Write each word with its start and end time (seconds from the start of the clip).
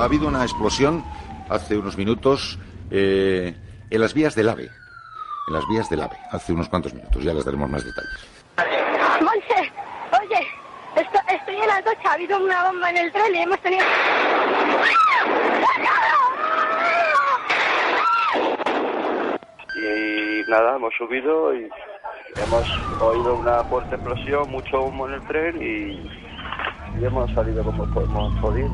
Ha 0.00 0.04
habido 0.04 0.28
una 0.28 0.42
explosión 0.42 1.04
hace 1.50 1.76
unos 1.76 1.96
minutos 1.98 2.58
eh, 2.90 3.54
en 3.90 4.00
las 4.00 4.14
vías 4.14 4.34
del 4.34 4.48
AVE. 4.48 4.64
En 5.48 5.54
las 5.54 5.64
vías 5.68 5.90
del 5.90 6.00
AVE, 6.00 6.16
hace 6.32 6.52
unos 6.54 6.68
cuantos 6.68 6.94
minutos. 6.94 7.22
Ya 7.22 7.34
les 7.34 7.44
daremos 7.44 7.68
más 7.68 7.84
detalles. 7.84 8.26
Monse, 9.22 9.70
oye, 10.22 10.46
esto- 10.96 11.20
estoy 11.28 11.56
en 11.56 11.66
la 11.66 11.76
Atocha, 11.76 12.10
ha 12.10 12.12
habido 12.14 12.38
una 12.42 12.64
bomba 12.70 12.88
en 12.90 12.96
el 12.96 13.12
tren 13.12 13.34
y 13.34 13.38
hemos 13.40 13.60
tenido... 13.60 13.84
y 19.76 20.50
nada, 20.50 20.76
hemos 20.76 20.92
subido 20.96 21.54
y 21.54 21.68
hemos 22.36 23.00
oído 23.00 23.34
una 23.36 23.62
fuerte 23.64 23.94
explosión, 23.94 24.50
mucho 24.50 24.82
humo 24.82 25.06
en 25.08 25.14
el 25.14 25.22
tren 25.26 25.56
y, 25.62 27.00
y 27.00 27.04
hemos 27.04 27.30
salido 27.32 27.62
como 27.64 27.84
hemos 27.84 28.40
podido. 28.40 28.68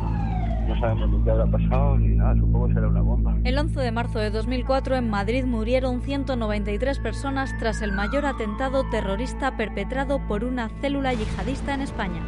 No 0.66 0.80
sabemos 0.80 1.11
ni 1.11 1.23
qué 1.23 1.30
habrá 1.30 1.47
pasado 1.47 1.98
ni 1.98 2.17
nada, 2.17 2.34
supongo 2.34 2.69
que 2.69 2.75
será 2.75 2.89
una 2.89 3.00
bomba. 3.00 3.36
El 3.45 3.59
11 3.59 3.81
de 3.81 3.92
marzo 3.92 4.19
de 4.19 4.31
2004 4.31 4.97
en 4.97 5.09
Madrid 5.09 5.45
murieron 5.45 6.00
193 6.00 6.98
personas 6.98 7.56
tras 7.59 7.83
el 7.83 7.92
mayor 7.92 8.27
atentado 8.27 8.84
terrorista 8.91 9.56
perpetrado 9.56 10.20
por 10.27 10.44
una 10.44 10.69
célula 10.81 11.14
yihadista 11.14 11.75
en 11.75 11.83
España. 11.83 12.22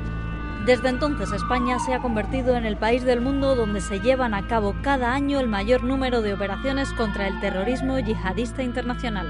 Desde 0.67 0.91
entonces 0.91 1.33
España 1.33 1.79
se 1.79 1.95
ha 1.95 2.01
convertido 2.01 2.57
en 2.57 2.67
el 2.67 2.77
país 2.77 3.03
del 3.05 3.21
mundo 3.21 3.57
donde 3.57 3.81
se 3.81 4.01
llevan 4.01 4.35
a 4.35 4.47
cabo 4.47 4.75
cada 4.83 5.15
año 5.15 5.41
el 5.41 5.49
mayor 5.49 5.83
número 5.83 6.21
de 6.21 6.35
operaciones 6.35 6.93
contra 6.93 7.27
el 7.27 7.41
terrorismo 7.41 7.99
yihadista 7.99 8.63
internacional. 8.63 9.27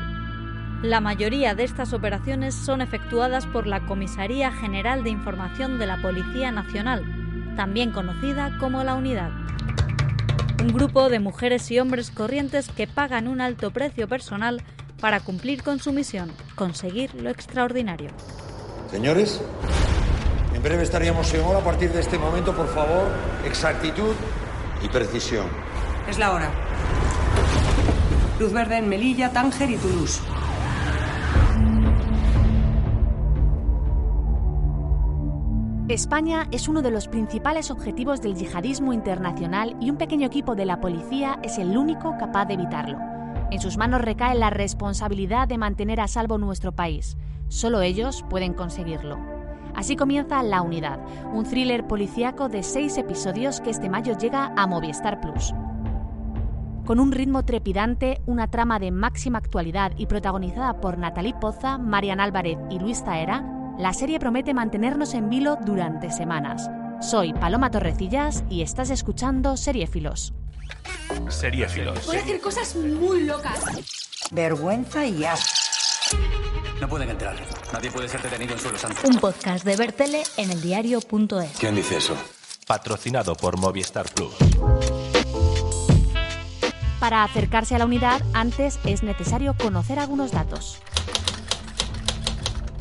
La 0.82 1.00
mayoría 1.00 1.54
de 1.54 1.64
estas 1.64 1.92
operaciones 1.92 2.54
son 2.54 2.80
efectuadas 2.80 3.46
por 3.46 3.66
la 3.66 3.86
Comisaría 3.86 4.52
General 4.52 5.02
de 5.02 5.10
Información 5.10 5.78
de 5.78 5.86
la 5.86 5.96
Policía 6.02 6.52
Nacional, 6.52 7.04
también 7.58 7.90
conocida 7.90 8.56
como 8.60 8.84
la 8.84 8.94
Unidad. 8.94 9.30
Un 10.62 10.68
grupo 10.68 11.08
de 11.08 11.18
mujeres 11.18 11.68
y 11.72 11.80
hombres 11.80 12.12
corrientes 12.12 12.68
que 12.68 12.86
pagan 12.86 13.26
un 13.26 13.40
alto 13.40 13.72
precio 13.72 14.06
personal 14.06 14.62
para 15.00 15.18
cumplir 15.18 15.64
con 15.64 15.80
su 15.80 15.92
misión, 15.92 16.30
conseguir 16.54 17.12
lo 17.16 17.30
extraordinario. 17.30 18.10
Señores, 18.92 19.40
en 20.54 20.62
breve 20.62 20.84
estaríamos 20.84 21.34
en 21.34 21.40
hora. 21.40 21.58
A 21.58 21.64
partir 21.64 21.90
de 21.90 21.98
este 21.98 22.16
momento, 22.16 22.54
por 22.54 22.68
favor, 22.68 23.08
exactitud 23.44 24.14
y 24.80 24.88
precisión. 24.88 25.46
Es 26.08 26.16
la 26.16 26.30
hora. 26.34 26.52
Luz 28.38 28.52
verde 28.52 28.78
en 28.78 28.88
Melilla, 28.88 29.32
Tánger 29.32 29.68
y 29.68 29.76
Toulouse. 29.78 30.20
España 35.88 36.46
es 36.50 36.68
uno 36.68 36.82
de 36.82 36.90
los 36.90 37.08
principales 37.08 37.70
objetivos 37.70 38.20
del 38.20 38.34
yihadismo 38.34 38.92
internacional 38.92 39.74
y 39.80 39.88
un 39.88 39.96
pequeño 39.96 40.26
equipo 40.26 40.54
de 40.54 40.66
la 40.66 40.82
policía 40.82 41.38
es 41.42 41.56
el 41.56 41.78
único 41.78 42.14
capaz 42.18 42.44
de 42.44 42.54
evitarlo. 42.54 42.98
En 43.50 43.58
sus 43.58 43.78
manos 43.78 44.02
recae 44.02 44.34
la 44.34 44.50
responsabilidad 44.50 45.48
de 45.48 45.56
mantener 45.56 46.00
a 46.00 46.06
salvo 46.06 46.36
nuestro 46.36 46.72
país. 46.72 47.16
Solo 47.48 47.80
ellos 47.80 48.22
pueden 48.28 48.52
conseguirlo. 48.52 49.18
Así 49.74 49.96
comienza 49.96 50.42
La 50.42 50.60
Unidad, 50.60 51.00
un 51.32 51.44
thriller 51.44 51.86
policíaco 51.86 52.50
de 52.50 52.62
seis 52.62 52.98
episodios 52.98 53.62
que 53.62 53.70
este 53.70 53.88
mayo 53.88 54.14
llega 54.18 54.52
a 54.56 54.66
Movistar 54.66 55.22
Plus. 55.22 55.54
Con 56.84 57.00
un 57.00 57.12
ritmo 57.12 57.46
trepidante, 57.46 58.20
una 58.26 58.50
trama 58.50 58.78
de 58.78 58.90
máxima 58.90 59.38
actualidad 59.38 59.92
y 59.96 60.04
protagonizada 60.04 60.82
por 60.82 60.98
Natalie 60.98 61.34
Poza, 61.40 61.78
Marian 61.78 62.20
Álvarez 62.20 62.58
y 62.68 62.78
Luis 62.78 63.02
Taera, 63.02 63.57
la 63.78 63.92
serie 63.92 64.18
promete 64.18 64.54
mantenernos 64.54 65.14
en 65.14 65.30
vilo 65.30 65.56
durante 65.64 66.10
semanas. 66.10 66.68
Soy 67.00 67.32
Paloma 67.32 67.70
Torrecillas 67.70 68.42
y 68.50 68.62
estás 68.62 68.90
escuchando 68.90 69.56
Seriefilos. 69.56 70.34
Seriefilos. 71.28 72.00
Puede 72.00 72.18
hacer 72.18 72.40
cosas 72.40 72.74
muy 72.74 73.22
locas. 73.22 73.60
Vergüenza 74.32 75.06
y 75.06 75.24
asco. 75.24 76.16
No 76.80 76.88
pueden 76.88 77.10
entrar. 77.10 77.36
Nadie 77.72 77.90
puede 77.90 78.08
ser 78.08 78.20
detenido 78.20 78.54
en 78.54 78.58
suelo 78.58 78.78
santo. 78.78 79.00
Un 79.06 79.18
podcast 79.18 79.64
de 79.64 79.76
Bertele 79.76 80.22
en 80.36 80.50
el 80.50 80.60
diario.es. 80.60 81.58
¿Quién 81.58 81.76
dice 81.76 81.98
eso? 81.98 82.14
Patrocinado 82.66 83.34
por 83.36 83.58
Movistar 83.58 84.06
Plus. 84.12 84.34
Para 87.00 87.22
acercarse 87.22 87.76
a 87.76 87.78
la 87.78 87.86
unidad, 87.86 88.20
antes 88.32 88.80
es 88.84 89.04
necesario 89.04 89.54
conocer 89.56 90.00
algunos 90.00 90.32
datos. 90.32 90.80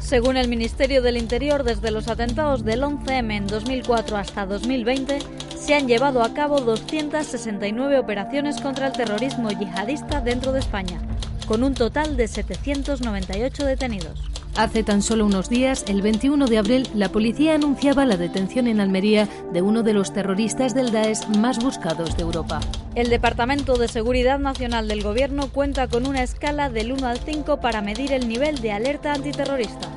Según 0.08 0.38
el 0.38 0.48
Ministerio 0.48 1.02
del 1.02 1.18
Interior, 1.18 1.66
desde 1.66 1.92
los 1.92 2.08
atentados 2.08 2.64
del 2.64 2.82
11M 2.82 3.36
en 3.36 3.46
2004 3.46 4.16
hasta 4.16 4.46
2020, 4.46 5.20
se 5.60 5.76
han 5.76 5.86
llevado 5.86 6.24
a 6.24 6.34
cabo 6.34 6.62
269 6.62 8.00
operaciones 8.00 8.62
contra 8.62 8.88
el 8.88 8.94
terrorismo 8.94 9.50
yihadista 9.50 10.22
dentro 10.22 10.54
de 10.54 10.62
España, 10.62 11.02
con 11.46 11.62
un 11.62 11.74
total 11.74 12.16
de 12.16 12.30
798 12.30 13.66
detenidos. 13.66 14.22
Hace 14.56 14.82
tan 14.82 15.02
solo 15.02 15.26
unos 15.26 15.50
días, 15.50 15.84
el 15.88 16.02
21 16.02 16.48
de 16.48 16.58
abril, 16.58 16.88
la 16.96 17.10
policía 17.10 17.56
anunciaba 17.56 18.06
la 18.06 18.16
detención 18.16 18.68
en 18.68 18.80
Almería 18.80 19.28
de 19.52 19.62
uno 19.62 19.84
de 19.84 19.94
los 19.94 20.14
terroristas 20.14 20.74
del 20.74 20.92
Daesh 20.94 21.28
más 21.38 21.62
buscados 21.64 22.16
de 22.16 22.24
Europa. 22.24 22.62
El 22.96 23.10
Departamento 23.10 23.78
de 23.78 23.88
Seguridad 23.90 24.40
Nacional 24.40 24.88
del 24.88 25.04
Gobierno 25.04 25.50
cuenta 25.52 25.88
con 25.88 26.08
una 26.08 26.24
escala 26.24 26.70
del 26.70 26.94
1 26.94 27.06
al 27.06 27.20
5 27.20 27.60
para 27.60 27.82
medir 27.82 28.14
el 28.14 28.28
nivel 28.28 28.60
de 28.60 28.72
alerta 28.72 29.14
antiterrorista. 29.14 29.97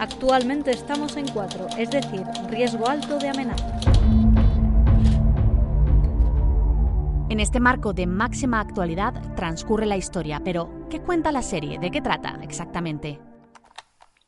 Actualmente 0.00 0.70
estamos 0.70 1.14
en 1.18 1.28
4, 1.28 1.66
es 1.76 1.90
decir, 1.90 2.22
riesgo 2.48 2.88
alto 2.88 3.18
de 3.18 3.28
amenaza. 3.28 3.78
En 7.28 7.38
este 7.38 7.60
marco 7.60 7.92
de 7.92 8.06
máxima 8.06 8.60
actualidad 8.60 9.12
transcurre 9.36 9.84
la 9.84 9.98
historia, 9.98 10.40
pero 10.42 10.86
¿qué 10.88 11.00
cuenta 11.00 11.32
la 11.32 11.42
serie? 11.42 11.78
¿De 11.78 11.90
qué 11.90 12.00
trata 12.00 12.38
exactamente? 12.40 13.20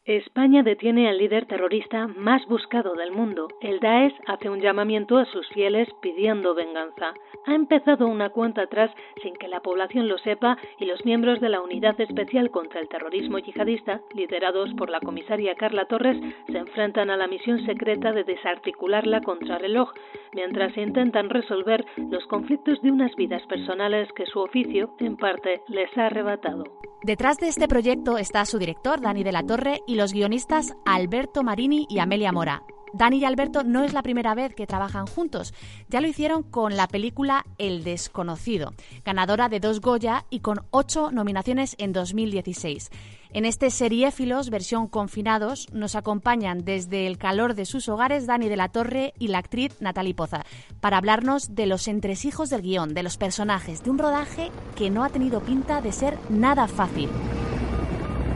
España 0.04 0.64
detiene 0.64 1.08
al 1.08 1.18
líder 1.18 1.46
terrorista 1.46 2.08
más 2.08 2.44
buscado 2.48 2.94
del 2.94 3.12
mundo. 3.12 3.46
El 3.60 3.78
Daesh 3.78 4.12
hace 4.26 4.50
un 4.50 4.60
llamamiento 4.60 5.16
a 5.16 5.26
sus 5.26 5.48
fieles 5.50 5.88
pidiendo 6.02 6.56
venganza. 6.56 7.14
Ha 7.46 7.54
empezado 7.54 8.08
una 8.08 8.30
cuenta 8.30 8.62
atrás 8.62 8.90
sin 9.22 9.36
que 9.36 9.46
la 9.46 9.60
población 9.60 10.08
lo 10.08 10.18
sepa 10.18 10.58
y 10.80 10.86
los 10.86 11.04
miembros 11.04 11.40
de 11.40 11.50
la 11.50 11.60
Unidad 11.60 12.00
Especial 12.00 12.50
contra 12.50 12.80
el 12.80 12.88
Terrorismo 12.88 13.38
Yihadista, 13.38 14.00
liderados 14.12 14.74
por 14.74 14.90
la 14.90 14.98
comisaria 14.98 15.54
Carla 15.54 15.84
Torres, 15.84 16.20
se 16.48 16.58
enfrentan 16.58 17.08
a 17.08 17.16
la 17.16 17.28
misión 17.28 17.64
secreta 17.64 18.10
de 18.10 18.24
desarticular 18.24 19.06
la 19.06 19.20
contrarreloj, 19.20 19.92
mientras 20.32 20.76
intentan 20.76 21.30
resolver 21.30 21.84
los 22.10 22.26
conflictos 22.26 22.82
de 22.82 22.90
unas 22.90 23.14
vidas 23.14 23.46
personales 23.46 24.08
que 24.16 24.26
su 24.26 24.40
oficio, 24.40 24.96
en 24.98 25.16
parte, 25.16 25.60
les 25.68 25.96
ha 25.96 26.06
arrebatado. 26.06 26.64
Detrás 27.04 27.38
de 27.38 27.48
este 27.48 27.66
proyecto 27.66 28.16
está 28.16 28.44
su 28.44 28.60
director, 28.60 29.00
Dani 29.00 29.24
de 29.24 29.32
la 29.32 29.42
Torre, 29.42 29.80
y 29.88 29.91
los 29.94 30.12
guionistas 30.12 30.74
Alberto 30.84 31.42
Marini 31.42 31.86
y 31.88 31.98
Amelia 31.98 32.32
Mora. 32.32 32.62
Dani 32.92 33.18
y 33.18 33.24
Alberto 33.24 33.64
no 33.64 33.84
es 33.84 33.94
la 33.94 34.02
primera 34.02 34.34
vez 34.34 34.54
que 34.54 34.66
trabajan 34.66 35.06
juntos. 35.06 35.54
Ya 35.88 36.00
lo 36.00 36.08
hicieron 36.08 36.42
con 36.42 36.76
la 36.76 36.88
película 36.88 37.46
El 37.56 37.84
desconocido, 37.84 38.74
ganadora 39.04 39.48
de 39.48 39.60
dos 39.60 39.80
Goya 39.80 40.26
y 40.28 40.40
con 40.40 40.60
ocho 40.70 41.10
nominaciones 41.10 41.74
en 41.78 41.92
2016. 41.92 42.90
En 43.32 43.46
este 43.46 43.70
Seriéfilos, 43.70 44.50
versión 44.50 44.88
confinados, 44.88 45.72
nos 45.72 45.94
acompañan 45.94 46.66
desde 46.66 47.06
el 47.06 47.16
calor 47.16 47.54
de 47.54 47.64
sus 47.64 47.88
hogares 47.88 48.26
Dani 48.26 48.50
de 48.50 48.56
la 48.56 48.68
Torre 48.68 49.14
y 49.18 49.28
la 49.28 49.38
actriz 49.38 49.80
Natalie 49.80 50.14
Poza, 50.14 50.44
para 50.80 50.98
hablarnos 50.98 51.54
de 51.54 51.64
los 51.64 51.88
entresijos 51.88 52.50
del 52.50 52.60
guion, 52.60 52.92
de 52.92 53.02
los 53.02 53.16
personajes, 53.16 53.82
de 53.82 53.90
un 53.90 53.98
rodaje 53.98 54.50
que 54.76 54.90
no 54.90 55.02
ha 55.02 55.08
tenido 55.08 55.40
pinta 55.40 55.80
de 55.80 55.92
ser 55.92 56.18
nada 56.28 56.68
fácil 56.68 57.08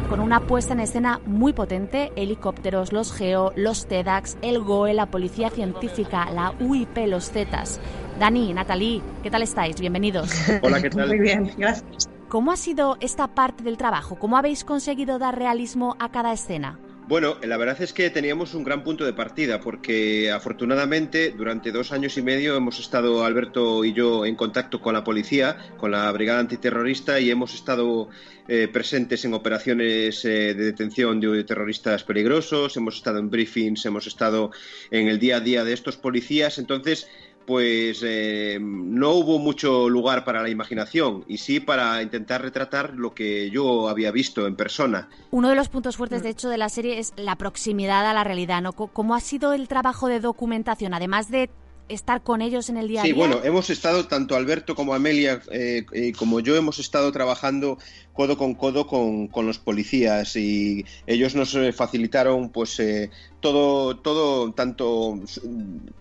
con 0.08 0.20
una 0.20 0.41
puesta 0.41 0.73
en 0.73 0.81
escena 0.81 1.20
muy 1.26 1.53
potente, 1.53 2.12
helicópteros, 2.17 2.93
los 2.93 3.12
GEO, 3.12 3.53
los 3.56 3.87
TEDx, 3.87 4.37
el 4.43 4.61
GOE, 4.61 4.94
la 4.94 5.06
Policía 5.06 5.50
Científica, 5.50 6.31
la 6.31 6.55
UIP, 6.61 6.97
los 7.06 7.31
Zetas. 7.31 7.81
Dani, 8.19 8.53
Natalie, 8.53 9.03
¿qué 9.23 9.31
tal 9.31 9.43
estáis? 9.43 9.81
Bienvenidos. 9.81 10.31
Hola, 10.62 10.81
¿qué 10.81 10.91
tal? 10.91 11.08
Muy 11.08 11.19
bien, 11.19 11.50
gracias. 11.56 12.08
¿Cómo 12.29 12.53
ha 12.53 12.56
sido 12.56 12.97
esta 13.00 13.35
parte 13.35 13.64
del 13.64 13.76
trabajo? 13.76 14.17
¿Cómo 14.19 14.37
habéis 14.37 14.64
conseguido 14.64 15.19
dar 15.19 15.38
realismo 15.38 15.97
a 15.99 16.11
cada 16.11 16.32
escena? 16.32 16.79
Bueno, 17.08 17.37
la 17.44 17.56
verdad 17.56 17.81
es 17.82 17.93
que 17.93 18.11
teníamos 18.11 18.55
un 18.55 18.64
gran 18.64 18.82
punto 18.82 19.05
de 19.05 19.12
partida 19.12 19.61
porque 19.61 20.32
afortunadamente 20.32 21.31
durante 21.31 21.70
dos 21.70 21.93
años 21.93 22.17
y 22.19 22.23
medio 22.23 22.56
hemos 22.56 22.81
estado 22.81 23.25
Alberto 23.25 23.85
y 23.85 23.93
yo 23.93 24.26
en 24.26 24.35
contacto 24.35 24.81
con 24.81 24.94
la 24.94 25.05
policía, 25.05 25.56
con 25.76 25.93
la 25.93 26.11
brigada 26.11 26.41
antiterrorista 26.41 27.20
y 27.20 27.31
hemos 27.31 27.55
estado 27.55 28.08
eh, 28.49 28.67
presentes 28.67 29.25
en 29.25 29.35
operaciones 29.35 30.25
eh, 30.25 30.55
de 30.55 30.64
detención 30.64 31.20
de 31.20 31.44
terroristas 31.44 32.03
peligrosos, 32.03 32.76
hemos 32.76 32.97
estado 32.97 33.20
en 33.20 33.31
briefings, 33.31 33.87
hemos 33.87 34.08
estado 34.08 34.50
en 34.91 35.06
el 35.06 35.20
día 35.20 35.37
a 35.37 35.41
día 35.41 35.62
de 35.62 35.75
estos 35.75 35.97
policías, 35.97 36.58
entonces 36.58 37.06
pues 37.46 38.00
eh, 38.04 38.58
no 38.60 39.12
hubo 39.12 39.38
mucho 39.38 39.88
lugar 39.88 40.25
para 40.25 40.43
la 40.43 40.48
imaginación 40.48 41.25
y 41.28 41.38
sí 41.38 41.60
para 41.60 42.02
intentar 42.02 42.43
retratar 42.43 42.94
lo 42.94 43.14
que 43.14 43.50
yo 43.50 43.88
había 43.88 44.10
visto 44.10 44.46
en 44.46 44.56
persona. 44.56 45.08
Uno 45.31 45.48
de 45.48 45.54
los 45.54 45.69
puntos 45.69 45.96
fuertes, 45.96 46.22
de 46.22 46.31
hecho, 46.31 46.48
de 46.48 46.58
la 46.58 46.69
serie 46.69 46.98
es 46.98 47.12
la 47.16 47.37
proximidad 47.37 48.06
a 48.06 48.14
la 48.14 48.25
realidad, 48.25 48.62
¿no? 48.62 48.72
¿Cómo 48.72 49.14
ha 49.14 49.20
sido 49.20 49.52
el 49.52 49.69
trabajo 49.69 50.08
de 50.08 50.20
documentación? 50.20 50.94
Además 50.94 51.31
de 51.31 51.50
estar 51.88 52.22
con 52.22 52.43
ellos 52.43 52.69
en 52.69 52.76
el 52.76 52.88
día 52.88 53.00
a 53.00 53.04
día. 53.04 53.12
Sí, 53.12 53.19
bueno, 53.19 53.40
hemos 53.44 53.70
estado, 53.70 54.06
tanto 54.06 54.34
Alberto 54.34 54.75
como 54.75 54.94
Amelia, 54.94 55.40
eh, 55.50 55.84
como 56.19 56.40
yo, 56.40 56.56
hemos 56.56 56.78
estado 56.78 57.12
trabajando 57.12 57.78
codo 58.16 58.38
con 58.38 58.54
codo 58.54 58.87
con, 58.87 59.28
con 59.28 59.46
los 59.46 59.58
policías 59.58 60.37
y 60.37 60.84
ellos 61.06 61.34
nos 61.34 61.54
eh, 61.54 61.72
facilitaron 61.72 62.48
pues 62.48 62.81
eh, 62.81 63.10
todo, 63.46 63.96
todo, 63.96 64.52
tanto 64.52 65.20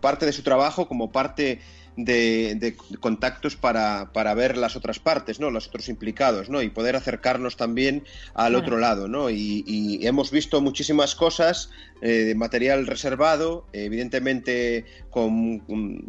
parte 0.02 0.26
de 0.26 0.34
su 0.34 0.42
trabajo 0.42 0.88
como 0.88 1.12
parte 1.12 1.60
de, 1.96 2.76
contactos 3.00 3.56
para, 3.56 4.12
para, 4.14 4.34
ver 4.34 4.58
las 4.58 4.76
otras 4.76 4.98
partes, 4.98 5.40
¿no? 5.40 5.52
Los 5.52 5.68
otros 5.68 5.88
implicados, 5.88 6.50
¿no? 6.50 6.64
Y 6.64 6.70
poder 6.70 6.96
acercarnos 6.96 7.56
también 7.56 8.04
al 8.34 8.56
otro 8.56 8.80
lado, 8.80 9.08
¿no? 9.08 9.30
Y, 9.30 10.00
hemos 10.02 10.32
visto 10.32 10.60
muchísimas 10.60 11.14
cosas 11.14 11.70
eh, 12.02 12.26
de 12.26 12.34
material 12.36 12.88
reservado, 12.88 13.68
evidentemente 13.74 14.86
con, 15.12 15.62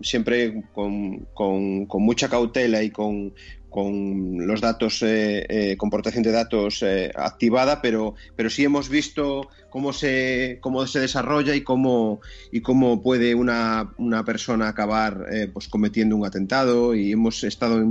siempre 0.03 0.65
con, 0.73 1.27
con, 1.35 1.87
mucha 2.03 2.31
cautela 2.31 2.83
y 2.83 2.91
con, 2.91 3.35
con 3.77 4.47
los 4.47 4.63
datos, 4.63 5.03
eh, 5.03 5.45
eh, 5.51 5.77
con 5.77 5.91
protección 5.91 6.23
de 6.23 6.33
datos 6.33 6.83
eh, 6.83 7.13
activada, 7.15 7.83
pero, 7.83 8.15
pero 8.35 8.49
sí 8.49 8.65
hemos 8.65 8.89
visto 8.89 9.51
cómo 9.69 9.93
se, 9.93 10.57
cómo 10.63 10.87
se 10.87 11.01
desarrolla 11.01 11.55
y 11.55 11.61
cómo, 11.61 12.23
y 12.51 12.63
cómo 12.63 13.03
puede 13.03 13.35
una, 13.35 13.93
una 13.99 14.25
persona 14.25 14.69
acabar 14.69 15.27
pues 15.53 15.69
cometiendo 15.69 16.17
un 16.17 16.25
atentado 16.25 16.95
y 16.95 17.13
hemos 17.13 17.45
estado 17.45 17.85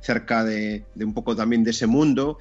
cerca 0.00 0.42
de, 0.42 0.84
un 0.96 1.14
poco 1.14 1.36
también 1.36 1.62
de 1.62 1.70
ese 1.70 1.86
mundo. 1.86 2.38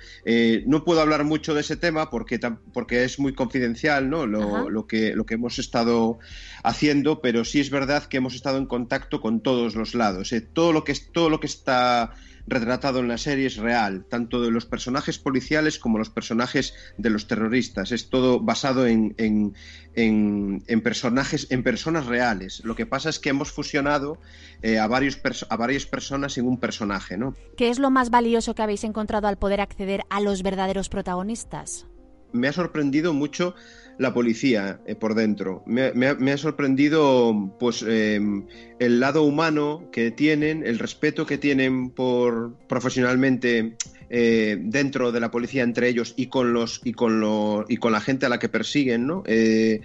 no 0.66 0.84
puedo 0.84 1.00
hablar 1.00 1.24
mucho 1.24 1.54
de 1.54 1.62
ese 1.62 1.76
tema 1.76 2.10
porque, 2.10 2.40
porque 2.74 3.04
es 3.04 3.20
muy 3.20 3.36
confidencial 3.36 4.10
¿no? 4.10 4.26
lo, 4.26 4.72
lo, 4.72 4.88
que, 4.88 5.14
lo 5.14 5.28
que 5.28 5.36
hemos 5.36 5.60
estado 5.60 6.18
haciendo, 6.64 7.22
pero 7.22 7.46
sí 7.46 7.60
es 7.60 7.70
verdad 7.70 8.06
que 8.06 8.18
hemos 8.18 8.34
estado 8.34 8.58
en 8.58 8.66
contacto 8.66 9.22
con 9.22 9.42
todos 9.42 9.76
los 9.76 9.94
lados. 9.94 10.34
todo, 10.54 10.74
lo 10.74 10.84
que, 10.84 10.96
todo 11.14 11.30
lo 11.30 11.40
que 11.40 11.46
está 11.46 12.16
retratado 12.48 13.00
en 13.00 13.10
la 13.10 13.18
serie 13.18 13.48
es 13.48 13.58
real, 13.58 14.06
tanto 14.06 14.42
de 14.42 14.52
los 14.52 14.66
personajes 14.66 15.20
policiales 15.20 15.80
como 15.80 15.98
los 15.98 16.10
personajes 16.10 16.74
de 16.98 17.10
los 17.10 17.28
terroristas. 17.28 17.92
Es 17.92 18.10
todo 18.10 18.40
basado 18.40 18.88
en, 18.88 19.14
en, 19.18 20.82
personajes, 20.82 21.48
en 21.50 21.64
personas 21.64 22.06
reales. 22.06 22.62
Lo 22.64 22.76
que 22.76 22.86
pasa 22.86 23.10
es 23.10 23.20
que 23.20 23.30
hemos 23.30 23.52
fusionado 23.52 24.18
eh, 24.62 24.80
a, 24.80 24.88
varios 24.88 25.20
a 25.50 25.58
varias 25.58 25.86
personas 25.86 26.38
en 26.38 26.48
un 26.48 26.58
personaje, 26.58 27.18
¿no? 27.18 27.36
¿Qué 27.58 27.70
es 27.70 27.80
lo 27.80 27.90
más 27.90 28.10
valioso 28.10 28.56
que 28.56 28.62
habéis 28.62 28.84
encontrado 28.86 29.28
al 29.28 29.38
poder 29.38 29.60
acceder 29.60 30.04
a 30.10 30.22
los 30.22 30.42
verdaderos 30.42 30.88
protagonistas? 30.90 31.86
Me 32.32 32.48
ha 32.48 32.54
sorprendido 32.54 33.14
mucho 33.14 33.56
la 33.98 34.14
policía 34.14 34.80
eh, 34.86 34.96
por 34.96 35.16
dentro. 35.16 35.64
Me, 35.66 36.08
ha 36.32 36.38
sorprendido 36.38 37.56
pues 37.60 37.84
em, 37.88 38.46
el 38.80 39.00
lado 39.00 39.24
humano 39.24 39.90
que 39.92 40.12
tienen, 40.12 40.66
el 40.66 40.80
respeto 40.80 41.26
que 41.26 41.38
tienen 41.38 41.90
por 41.90 42.54
profesionalmente 42.68 43.76
eh, 44.09 44.57
dentro 44.62 45.12
de 45.12 45.19
la 45.19 45.31
policía 45.31 45.63
entre 45.63 45.89
ellos 45.89 46.13
y 46.15 46.27
con 46.27 46.54
los 46.54 46.80
y 46.86 46.94
con 46.94 47.19
lo, 47.19 47.65
y 47.68 47.77
con 47.77 47.92
la 47.92 48.00
gente 48.00 48.25
a 48.25 48.30
la 48.30 48.39
que 48.39 48.48
persiguen, 48.48 49.06
¿no? 49.06 49.24
Eh, 49.25 49.81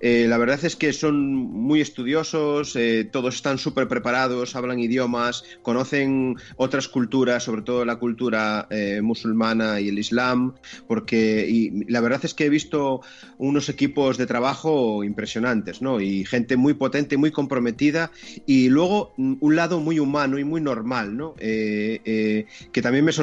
eh, 0.00 0.26
la 0.28 0.38
verdad 0.38 0.64
es 0.64 0.76
que 0.76 0.92
son 0.92 1.34
muy 1.34 1.80
estudiosos, 1.80 2.76
todos 3.10 3.34
están 3.34 3.58
súper 3.58 3.88
preparados, 3.88 4.54
hablan 4.54 4.78
idiomas, 4.78 5.44
conocen 5.62 6.36
otras 6.56 6.88
culturas, 6.88 7.44
sobre 7.44 7.62
todo 7.62 7.84
la 7.84 7.96
cultura 7.96 8.68
musulmana 9.02 9.80
y 9.80 9.88
el 9.88 9.98
islam, 9.98 10.54
porque 10.86 11.46
y 11.48 11.84
la 11.90 12.00
verdad 12.00 12.20
es 12.24 12.34
que 12.34 12.44
he 12.44 12.50
visto 12.50 13.00
unos 13.38 13.70
equipos 13.70 14.18
de 14.18 14.26
trabajo 14.26 15.02
impresionantes, 15.02 15.80
¿no? 15.80 16.00
Y 16.00 16.26
gente 16.26 16.56
muy 16.56 16.74
potente, 16.74 17.16
muy 17.16 17.30
comprometida 17.30 18.10
y 18.44 18.68
luego 18.68 19.14
un 19.16 19.56
lado 19.56 19.80
muy 19.80 19.98
humano 19.98 20.38
y 20.38 20.44
muy 20.44 20.60
normal, 20.60 21.16
¿no? 21.16 21.34
que 21.36 22.82
también 22.82 23.04
me 23.04 23.10
ha 23.10 23.14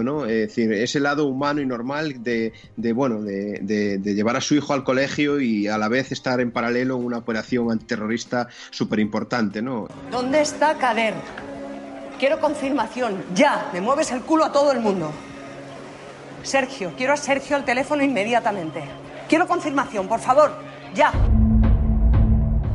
Es 0.00 0.48
decir, 0.48 0.72
ese 0.72 1.00
lado 1.00 1.26
humano 1.26 1.60
y 1.60 1.66
normal 1.66 2.22
de, 2.22 2.52
bueno, 2.92 3.22
de, 3.22 4.00
llevar 4.02 4.36
a 4.36 4.40
su 4.40 4.54
hijo 4.54 4.72
al 4.72 4.84
colegio 4.84 5.40
y 5.40 5.66
a 5.68 5.78
la 5.78 5.88
vez 5.88 6.12
estar 6.12 6.40
en 6.40 6.50
paralelo 6.50 6.96
en 6.96 7.04
una 7.04 7.18
operación 7.18 7.70
antiterrorista 7.70 8.48
súper 8.70 9.00
importante, 9.00 9.62
¿no? 9.62 9.88
¿Dónde 10.10 10.40
está 10.40 10.74
Kader? 10.78 11.14
Quiero 12.18 12.40
confirmación, 12.40 13.22
ya, 13.34 13.70
me 13.72 13.80
mueves 13.80 14.12
el 14.12 14.20
culo 14.22 14.44
a 14.44 14.52
todo 14.52 14.72
el 14.72 14.80
mundo. 14.80 15.10
Sergio, 16.42 16.92
quiero 16.96 17.12
a 17.12 17.16
Sergio 17.16 17.56
al 17.56 17.64
teléfono 17.64 18.02
inmediatamente. 18.02 18.82
Quiero 19.28 19.48
confirmación, 19.48 20.06
por 20.06 20.20
favor, 20.20 20.52
ya. 20.94 21.12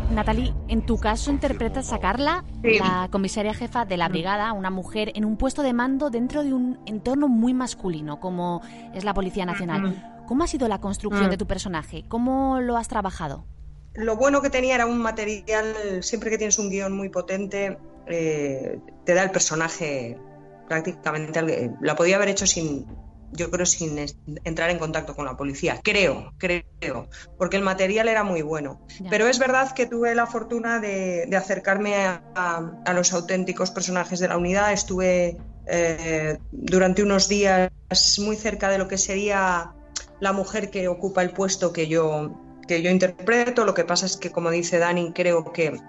Natalie, 0.09 0.53
en 0.67 0.85
tu 0.85 0.97
caso 0.97 1.29
interpretas 1.29 1.93
a 1.93 1.99
Carla, 1.99 2.43
la 2.63 3.09
comisaria 3.11 3.53
jefa 3.53 3.85
de 3.85 3.95
la 3.95 4.09
brigada, 4.09 4.53
una 4.53 4.71
mujer 4.71 5.11
en 5.15 5.23
un 5.23 5.37
puesto 5.37 5.61
de 5.61 5.73
mando 5.73 6.09
dentro 6.09 6.43
de 6.43 6.53
un 6.53 6.79
entorno 6.85 7.27
muy 7.27 7.53
masculino, 7.53 8.19
como 8.19 8.61
es 8.93 9.03
la 9.03 9.13
Policía 9.13 9.45
Nacional. 9.45 10.23
¿Cómo 10.27 10.43
ha 10.43 10.47
sido 10.47 10.67
la 10.67 10.79
construcción 10.79 11.27
mm. 11.27 11.31
de 11.31 11.37
tu 11.37 11.47
personaje? 11.47 12.05
¿Cómo 12.07 12.59
lo 12.59 12.77
has 12.77 12.87
trabajado? 12.87 13.45
Lo 13.93 14.15
bueno 14.15 14.41
que 14.41 14.49
tenía 14.49 14.75
era 14.75 14.85
un 14.85 14.99
material, 14.99 16.01
siempre 16.01 16.29
que 16.29 16.37
tienes 16.37 16.57
un 16.57 16.69
guion 16.69 16.95
muy 16.95 17.09
potente, 17.09 17.77
eh, 18.07 18.79
te 19.05 19.13
da 19.13 19.23
el 19.23 19.31
personaje 19.31 20.17
prácticamente. 20.67 21.71
La 21.81 21.95
podía 21.95 22.15
haber 22.15 22.29
hecho 22.29 22.47
sin, 22.47 22.85
yo 23.31 23.51
creo 23.51 23.65
sin 23.65 23.97
entrar 24.43 24.69
en 24.69 24.79
contacto 24.79 25.15
con 25.15 25.25
la 25.25 25.37
policía. 25.37 25.79
Creo, 25.83 26.33
creo, 26.37 27.09
porque 27.37 27.57
el 27.57 27.63
material 27.63 28.07
era 28.07 28.23
muy 28.23 28.41
bueno. 28.41 28.85
Pero 29.09 29.27
es 29.27 29.39
verdad 29.39 29.71
que 29.73 29.85
tuve 29.85 30.15
la 30.15 30.27
fortuna 30.27 30.79
de, 30.79 31.29
acercarme 31.35 31.95
a, 31.95 32.93
los 32.93 33.13
auténticos 33.13 33.71
personajes 33.71 34.19
de 34.19 34.27
la 34.27 34.37
unidad. 34.37 34.73
Estuve 34.73 35.37
eh, 35.67 36.37
durante 36.51 37.03
unos 37.03 37.27
días 37.27 37.71
muy 38.19 38.35
cerca 38.35 38.69
de 38.69 38.77
lo 38.77 38.87
que 38.87 38.97
sería 38.97 39.73
la 40.19 40.33
mujer 40.33 40.69
que 40.69 40.87
ocupa 40.87 41.21
el 41.21 41.31
puesto 41.31 41.71
que 41.71 41.87
yo, 41.87 42.31
que 42.67 42.81
yo 42.81 42.89
interpreto. 42.89 43.65
Lo 43.65 43.73
que 43.73 43.85
pasa 43.85 44.05
es 44.05 44.17
que, 44.17 44.31
como 44.31 44.51
dice 44.51 44.79
Dani, 44.79 45.13
creo 45.13 45.51
que 45.53 45.79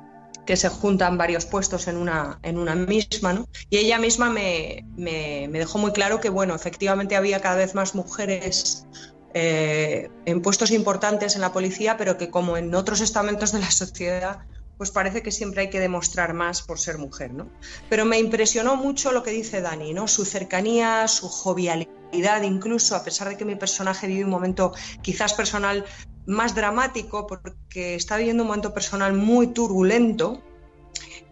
que 0.50 0.56
se 0.56 0.68
juntan 0.68 1.16
varios 1.16 1.46
puestos 1.46 1.86
en 1.86 1.96
una, 1.96 2.40
en 2.42 2.58
una 2.58 2.74
misma, 2.74 3.32
¿no? 3.32 3.48
Y 3.70 3.76
ella 3.76 4.00
misma 4.00 4.30
me, 4.30 4.84
me, 4.96 5.46
dejó 5.48 5.78
muy 5.78 5.92
claro 5.92 6.18
que, 6.18 6.28
bueno, 6.28 6.56
efectivamente 6.56 7.14
había 7.14 7.40
cada 7.40 7.54
vez 7.54 7.76
más 7.76 7.94
mujeres 7.94 8.84
eh, 9.32 10.10
en 10.24 10.42
puestos 10.42 10.72
importantes 10.72 11.36
en 11.36 11.42
la 11.42 11.52
policía, 11.52 11.96
pero 11.96 12.18
que 12.18 12.30
como 12.30 12.56
en 12.56 12.74
otros 12.74 13.00
estamentos 13.00 13.52
de 13.52 13.60
la 13.60 13.70
sociedad, 13.70 14.40
pues 14.76 14.90
parece 14.90 15.22
que 15.22 15.30
siempre 15.30 15.60
hay 15.60 15.70
que 15.70 15.78
demostrar 15.78 16.34
más 16.34 16.62
por 16.62 16.80
ser 16.80 16.98
mujer, 16.98 17.32
¿no? 17.32 17.48
Pero 17.88 18.04
me 18.04 18.18
impresionó 18.18 18.74
mucho 18.74 19.12
lo 19.12 19.22
que 19.22 19.30
dice 19.30 19.60
Dani, 19.60 19.94
¿no? 19.94 20.08
Su 20.08 20.24
cercanía, 20.24 21.06
su 21.06 21.28
jovialidad, 21.28 22.42
incluso 22.42 22.96
a 22.96 23.04
pesar 23.04 23.28
de 23.28 23.36
que 23.36 23.44
mi 23.44 23.54
personaje 23.54 24.08
vive 24.08 24.24
un 24.24 24.30
momento 24.30 24.72
quizás 25.00 25.32
personal 25.32 25.84
más 26.26 26.54
dramático 26.54 27.26
porque 27.26 27.94
está 27.94 28.16
viviendo 28.16 28.42
un 28.42 28.48
momento 28.48 28.74
personal 28.74 29.14
muy 29.14 29.48
turbulento 29.48 30.42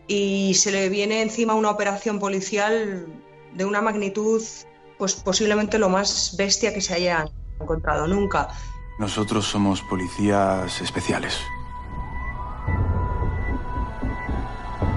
y 0.07 0.55
se 0.55 0.73
le 0.73 0.89
viene 0.89 1.23
encima 1.23 1.55
una 1.55 1.71
operación 1.71 2.19
policial 2.19 3.07
de 3.55 3.65
una 3.65 3.83
magnitud 3.83 4.43
pues 4.99 5.15
posiblemente 5.15 5.79
lo 5.79 5.89
más 5.89 6.35
bestia 6.37 6.75
que 6.75 6.81
se 6.81 6.95
haya 6.95 7.27
encontrado 7.61 8.07
nunca. 8.07 8.49
Nosotros 8.99 9.47
somos 9.47 9.81
policías 9.83 10.81
especiales. 10.81 11.39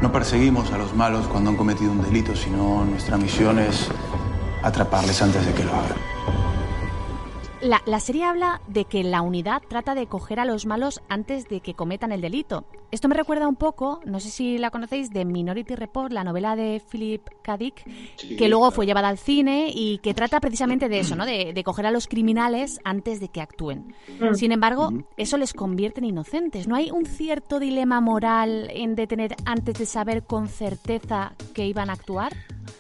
No 0.01 0.11
perseguimos 0.11 0.71
a 0.71 0.79
los 0.79 0.95
malos 0.95 1.27
cuando 1.27 1.51
han 1.51 1.57
cometido 1.57 1.91
un 1.91 2.01
delito, 2.01 2.35
sino 2.35 2.83
nuestra 2.85 3.17
misión 3.17 3.59
es 3.59 3.87
atraparles 4.63 5.21
antes 5.21 5.45
de 5.45 5.53
que 5.53 5.63
lo 5.63 5.75
hagan. 5.75 5.97
La, 7.61 7.81
la, 7.85 7.99
serie 7.99 8.23
habla 8.23 8.61
de 8.67 8.85
que 8.85 9.03
la 9.03 9.21
unidad 9.21 9.61
trata 9.67 9.93
de 9.93 10.07
coger 10.07 10.39
a 10.39 10.45
los 10.45 10.65
malos 10.65 11.01
antes 11.09 11.47
de 11.47 11.59
que 11.59 11.75
cometan 11.75 12.11
el 12.11 12.21
delito. 12.21 12.65
Esto 12.91 13.07
me 13.07 13.15
recuerda 13.15 13.47
un 13.47 13.55
poco, 13.55 14.01
no 14.03 14.19
sé 14.19 14.29
si 14.29 14.57
la 14.57 14.69
conocéis, 14.69 15.11
de 15.11 15.23
Minority 15.23 15.75
Report, 15.75 16.11
la 16.11 16.23
novela 16.23 16.55
de 16.55 16.81
Philip 16.91 17.21
K. 17.41 17.57
Dick, 17.57 17.83
sí, 18.17 18.35
que 18.35 18.49
luego 18.49 18.65
claro. 18.65 18.75
fue 18.75 18.85
llevada 18.85 19.07
al 19.07 19.17
cine 19.17 19.71
y 19.73 19.99
que 19.99 20.13
trata 20.13 20.41
precisamente 20.41 20.89
de 20.89 20.99
eso, 20.99 21.15
¿no? 21.15 21.25
De, 21.25 21.53
de 21.53 21.63
coger 21.63 21.85
a 21.85 21.91
los 21.91 22.07
criminales 22.07 22.81
antes 22.83 23.19
de 23.19 23.29
que 23.29 23.41
actúen. 23.41 23.93
Mm. 24.19 24.33
Sin 24.33 24.51
embargo, 24.51 24.91
eso 25.15 25.37
les 25.37 25.53
convierte 25.53 25.99
en 25.99 26.05
inocentes. 26.05 26.67
¿No 26.67 26.75
hay 26.75 26.91
un 26.91 27.05
cierto 27.05 27.59
dilema 27.59 28.01
moral 28.01 28.69
en 28.73 28.95
detener 28.95 29.35
antes 29.45 29.77
de 29.77 29.85
saber 29.85 30.23
con 30.23 30.49
certeza 30.49 31.33
que 31.53 31.67
iban 31.67 31.89
a 31.89 31.93
actuar? 31.93 32.33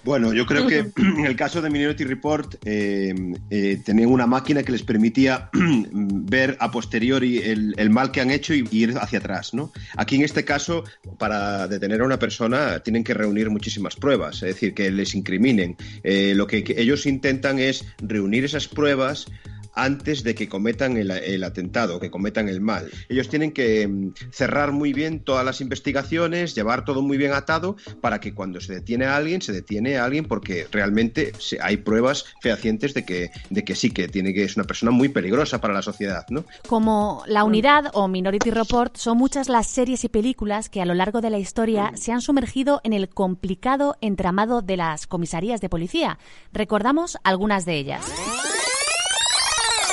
Bueno, 0.03 0.33
yo 0.33 0.45
creo 0.45 0.67
que 0.67 0.79
en 0.97 1.25
el 1.25 1.35
caso 1.35 1.61
de 1.61 1.69
Minority 1.69 2.03
Report 2.03 2.55
eh, 2.65 3.13
eh, 3.49 3.81
tenían 3.83 4.09
una 4.09 4.27
máquina 4.27 4.63
que 4.63 4.70
les 4.71 4.83
permitía 4.83 5.49
ver 5.91 6.57
a 6.59 6.71
posteriori 6.71 7.39
el, 7.39 7.89
mal 7.89 8.11
que 8.11 8.21
han 8.21 8.31
hecho 8.31 8.53
y, 8.53 8.67
ir 8.71 8.95
hacia 8.97 9.19
atrás. 9.19 9.53
¿no? 9.53 9.71
Aquí 9.97 10.15
en 10.15 10.23
este 10.23 10.45
caso, 10.45 10.83
para 11.17 11.67
detener 11.67 12.01
a 12.01 12.05
una 12.05 12.19
persona 12.19 12.79
tienen 12.79 13.03
que 13.03 13.13
reunir 13.13 13.49
muchísimas 13.49 13.95
pruebas, 13.95 14.35
es 14.37 14.53
decir, 14.53 14.73
que 14.73 14.91
les 14.91 15.13
incriminen. 15.15 15.75
Eh, 16.03 16.33
lo 16.35 16.47
que 16.47 16.63
ellos 16.77 17.05
intentan 17.05 17.59
es 17.59 17.85
reunir 17.99 18.45
esas 18.45 18.67
pruebas 18.67 19.27
antes 19.73 20.23
de 20.23 20.35
que 20.35 20.49
cometan 20.49 20.97
el, 20.97 21.11
el, 21.11 21.43
atentado, 21.43 21.99
que 21.99 22.11
cometan 22.11 22.49
el 22.49 22.61
mal. 22.61 22.89
Ellos 23.09 23.29
tienen 23.29 23.51
que 23.51 23.87
mm, 23.87 24.13
cerrar 24.31 24.71
muy 24.71 24.93
bien 24.93 25.19
todas 25.19 25.45
las 25.45 25.61
investigaciones, 25.61 26.55
llevar 26.55 26.85
todo 26.85 27.01
muy 27.01 27.17
bien 27.17 27.33
atado 27.33 27.75
para 28.01 28.19
que 28.19 28.33
cuando 28.33 28.59
se 28.61 28.73
detiene 28.73 29.05
a 29.05 29.15
alguien, 29.15 29.41
se 29.41 29.51
detiene 29.51 29.97
a 29.97 30.05
alguien 30.05 30.25
porque 30.25 30.67
realmente 30.71 31.33
hay 31.61 31.77
pruebas 31.77 32.25
fehacientes 32.41 32.93
de 32.93 33.05
que, 33.05 33.31
de 33.49 33.63
que 33.63 33.75
sí, 33.75 33.91
que 33.91 34.07
tiene 34.07 34.33
que 34.33 34.43
es 34.43 34.55
una 34.55 34.65
persona 34.65 34.91
muy 34.91 35.09
peligrosa 35.09 35.61
para 35.61 35.73
la 35.73 35.81
sociedad. 35.81 36.25
¿no? 36.29 36.45
Como 36.67 37.23
La 37.27 37.43
Unidad 37.43 37.85
o 37.93 38.07
Minority 38.07 38.51
Report, 38.51 38.95
son 38.97 39.17
muchas 39.17 39.49
las 39.49 39.67
series 39.67 40.03
y 40.03 40.09
películas 40.09 40.69
que 40.69 40.81
a 40.81 40.85
lo 40.85 40.93
largo 40.93 41.21
de 41.21 41.29
la 41.29 41.39
historia 41.39 41.91
se 41.95 42.11
han 42.11 42.21
sumergido 42.21 42.81
en 42.83 42.93
el 42.93 43.09
complicado 43.09 43.95
entramado 44.01 44.61
de 44.61 44.77
las 44.77 45.07
comisarías 45.07 45.61
de 45.61 45.69
policía. 45.69 46.19
Recordamos 46.53 47.17
algunas 47.23 47.65
de 47.65 47.75
ellas. 47.75 48.50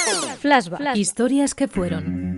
Flashback. 0.09 0.39
Flashback. 0.39 0.97
Historias 0.97 1.55
que 1.55 1.69
fueron. 1.69 2.29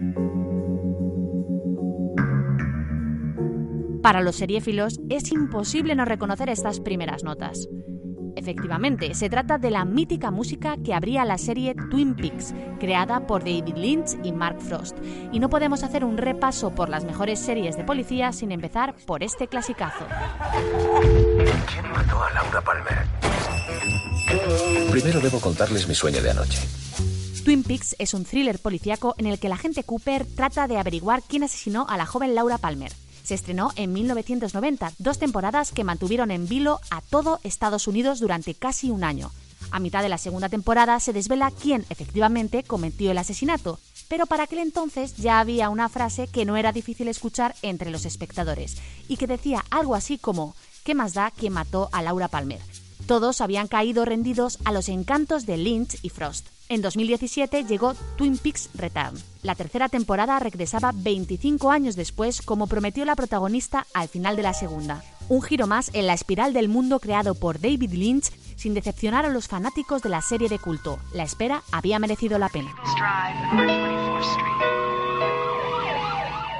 Para 4.03 4.23
los 4.23 4.37
seriéfilos 4.37 4.99
es 5.11 5.31
imposible 5.31 5.95
no 5.95 6.05
reconocer 6.05 6.49
estas 6.49 6.81
primeras 6.81 7.23
notas. 7.23 7.69
Efectivamente, 8.37 9.15
se 9.15 9.29
trata 9.29 9.59
de 9.59 9.71
la 9.71 9.85
mítica 9.85 10.31
música 10.31 10.77
que 10.83 10.95
abría 10.95 11.25
la 11.25 11.37
serie 11.37 11.75
Twin 11.91 12.15
Peaks, 12.15 12.55
creada 12.79 13.27
por 13.27 13.45
David 13.45 13.77
Lynch 13.77 14.17
y 14.23 14.33
Mark 14.33 14.61
Frost. 14.61 14.97
Y 15.33 15.41
no 15.41 15.51
podemos 15.51 15.83
hacer 15.83 16.05
un 16.05 16.17
repaso 16.17 16.71
por 16.75 16.89
las 16.89 17.05
mejores 17.05 17.39
series 17.39 17.77
de 17.77 17.85
policía 17.85 18.33
sin 18.33 18.53
empezar 18.53 18.95
por 19.07 19.23
este 19.23 19.49
clasicazo. 19.49 20.07
¿Quién 21.71 21.91
mató 21.93 22.23
a 22.23 22.31
Laura 22.31 22.61
Palmer? 22.63 23.07
Primero 24.91 25.21
debo 25.21 25.41
contarles 25.41 25.87
mi 25.87 25.95
sueño 25.95 26.23
de 26.23 26.31
anoche. 26.31 26.61
Twin 27.51 27.65
Peaks 27.65 27.97
es 27.99 28.15
un 28.15 28.25
thriller 28.25 28.61
policíaco 28.61 29.17
en 29.19 29.27
el 29.27 29.41
que 29.41 29.49
la 29.49 29.57
agente 29.57 29.83
Cooper 29.83 30.25
trata 30.25 30.69
de 30.69 30.79
averiguar 30.79 31.21
quién 31.21 31.43
asesinó 31.43 31.85
a 31.89 31.97
la 31.97 32.07
joven 32.07 32.37
Laura 32.37 32.59
Palmer. 32.59 32.93
Se 33.25 33.35
estrenó 33.35 33.73
en 33.75 33.93
1990, 33.93 34.93
dos 34.99 35.19
temporadas 35.19 35.73
que 35.73 35.83
mantuvieron 35.83 36.31
en 36.31 36.47
vilo 36.47 36.79
a 36.93 37.01
todo 37.01 37.41
Estados 37.43 37.89
Unidos 37.89 38.21
durante 38.21 38.55
casi 38.55 38.93
un 38.93 39.03
año. 39.03 39.33
A 39.73 39.81
mitad 39.81 40.03
de 40.03 40.09
la 40.09 40.19
segunda 40.19 40.49
temporada 40.49 41.01
se 41.01 41.13
desvela 41.13 41.51
quién 41.51 41.85
efectivamente 41.91 42.63
cometió 42.63 43.11
el 43.11 43.19
asesinato, 43.19 43.81
pero 44.07 44.27
para 44.27 44.45
aquel 44.45 44.61
entonces 44.61 45.17
ya 45.17 45.41
había 45.41 45.71
una 45.71 45.89
frase 45.89 46.29
que 46.29 46.45
no 46.45 46.57
era 46.57 46.71
difícil 46.71 47.09
escuchar 47.09 47.57
entre 47.63 47.91
los 47.91 48.05
espectadores 48.05 48.77
y 49.09 49.17
que 49.17 49.27
decía 49.27 49.65
algo 49.71 49.97
así 49.97 50.19
como 50.19 50.55
¿qué 50.85 50.95
más 50.95 51.15
da 51.15 51.33
quién 51.33 51.55
mató 51.55 51.89
a 51.91 52.01
Laura 52.01 52.29
Palmer? 52.29 52.61
Todos 53.07 53.41
habían 53.41 53.67
caído 53.67 54.05
rendidos 54.05 54.61
a 54.65 54.71
los 54.71 54.89
encantos 54.89 55.47
de 55.47 55.57
Lynch 55.57 55.99
y 56.03 56.11
Frost. 56.11 56.47
En 56.71 56.83
2017 56.83 57.65
llegó 57.65 57.95
Twin 58.17 58.39
Peaks 58.39 58.71
Return. 58.75 59.21
La 59.43 59.57
tercera 59.57 59.89
temporada 59.89 60.39
regresaba 60.39 60.93
25 60.95 61.69
años 61.73 61.97
después, 61.97 62.43
como 62.43 62.69
prometió 62.69 63.05
la 63.05 63.17
protagonista 63.17 63.89
al 63.93 64.07
final 64.07 64.37
de 64.37 64.45
la 64.45 64.55
segunda. 64.55 65.03
Un 65.29 65.43
giro 65.43 65.67
más 65.67 65.91
en 65.95 66.07
la 66.07 66.15
espiral 66.15 66.53
del 66.53 66.69
mundo 66.69 67.01
creado 67.01 67.35
por 67.35 67.61
David 67.61 67.91
Lynch 67.93 68.31
sin 68.55 68.75
decepcionar 68.75 69.27
a 69.27 69.31
los 69.31 69.49
fanáticos 69.49 70.01
de 70.03 70.11
la 70.11 70.23
serie 70.23 70.49
de 70.49 70.61
culto. 70.61 71.01
La 71.13 71.25
espera 71.25 71.65
había 71.73 71.99
merecido 71.99 72.39
la 72.39 72.49
pena. 72.49 72.73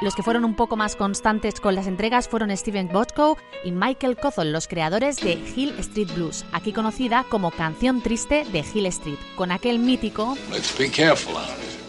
Los 0.01 0.15
que 0.15 0.23
fueron 0.23 0.47
un 0.47 0.55
poco 0.55 0.77
más 0.77 0.97
constantes 0.97 1.61
con 1.61 1.75
las 1.75 1.87
entregas 1.87 2.27
fueron 2.27 2.57
Steven 2.57 2.89
Bochco 2.89 3.37
y 3.65 3.71
Michael 3.71 4.17
Cothon, 4.17 4.51
los 4.51 4.67
creadores 4.67 5.17
de 5.17 5.33
Hill 5.33 5.75
Street 5.79 6.09
Blues, 6.15 6.47
aquí 6.53 6.73
conocida 6.73 7.27
como 7.29 7.51
Canción 7.51 8.01
Triste 8.01 8.47
de 8.51 8.65
Hill 8.73 8.87
Street, 8.87 9.19
con 9.37 9.53
aquel 9.53 9.79
mítico 9.79 10.39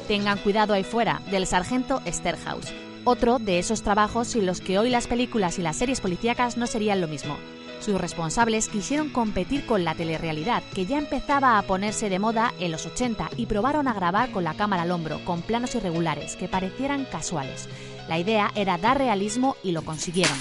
Tengan 0.09 0.39
cuidado 0.39 0.73
ahí 0.73 0.83
fuera, 0.83 1.21
del 1.31 1.47
sargento 1.47 2.01
Esterhaus. 2.03 2.65
Otro 3.05 3.39
de 3.39 3.59
esos 3.59 3.81
trabajos 3.81 4.27
sin 4.27 4.45
los 4.45 4.59
que 4.59 4.77
hoy 4.77 4.89
las 4.89 5.07
películas 5.07 5.57
y 5.57 5.61
las 5.61 5.77
series 5.77 6.01
policíacas 6.01 6.57
no 6.57 6.67
serían 6.67 6.99
lo 6.99 7.07
mismo. 7.07 7.37
Sus 7.79 7.99
responsables 7.99 8.67
quisieron 8.67 9.09
competir 9.09 9.65
con 9.65 9.83
la 9.83 9.95
telerrealidad, 9.95 10.61
que 10.75 10.85
ya 10.85 10.99
empezaba 10.99 11.57
a 11.57 11.63
ponerse 11.63 12.09
de 12.09 12.19
moda 12.19 12.53
en 12.59 12.71
los 12.71 12.85
80, 12.85 13.31
y 13.37 13.47
probaron 13.47 13.87
a 13.87 13.93
grabar 13.93 14.31
con 14.31 14.43
la 14.43 14.53
cámara 14.53 14.83
al 14.83 14.91
hombro, 14.91 15.23
con 15.25 15.41
planos 15.41 15.73
irregulares, 15.73 16.35
que 16.35 16.47
parecieran 16.47 17.05
casuales. 17.05 17.67
La 18.11 18.19
idea 18.19 18.51
era 18.55 18.77
dar 18.77 18.97
realismo 18.97 19.55
y 19.63 19.71
lo 19.71 19.85
consiguieron. 19.85 20.35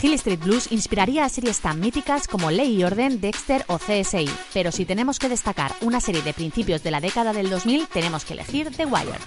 Hill 0.00 0.14
Street 0.14 0.38
Blues 0.38 0.70
inspiraría 0.70 1.24
a 1.24 1.28
series 1.28 1.58
tan 1.58 1.80
míticas 1.80 2.28
como 2.28 2.52
Ley 2.52 2.76
y 2.76 2.84
Orden, 2.84 3.20
Dexter 3.20 3.64
o 3.66 3.78
CSI, 3.78 4.30
pero 4.54 4.70
si 4.70 4.84
tenemos 4.84 5.18
que 5.18 5.28
destacar 5.28 5.72
una 5.80 6.00
serie 6.00 6.22
de 6.22 6.32
principios 6.32 6.84
de 6.84 6.92
la 6.92 7.00
década 7.00 7.32
del 7.32 7.50
2000, 7.50 7.88
tenemos 7.88 8.24
que 8.24 8.34
elegir 8.34 8.70
The 8.70 8.86
Wire. 8.86 9.18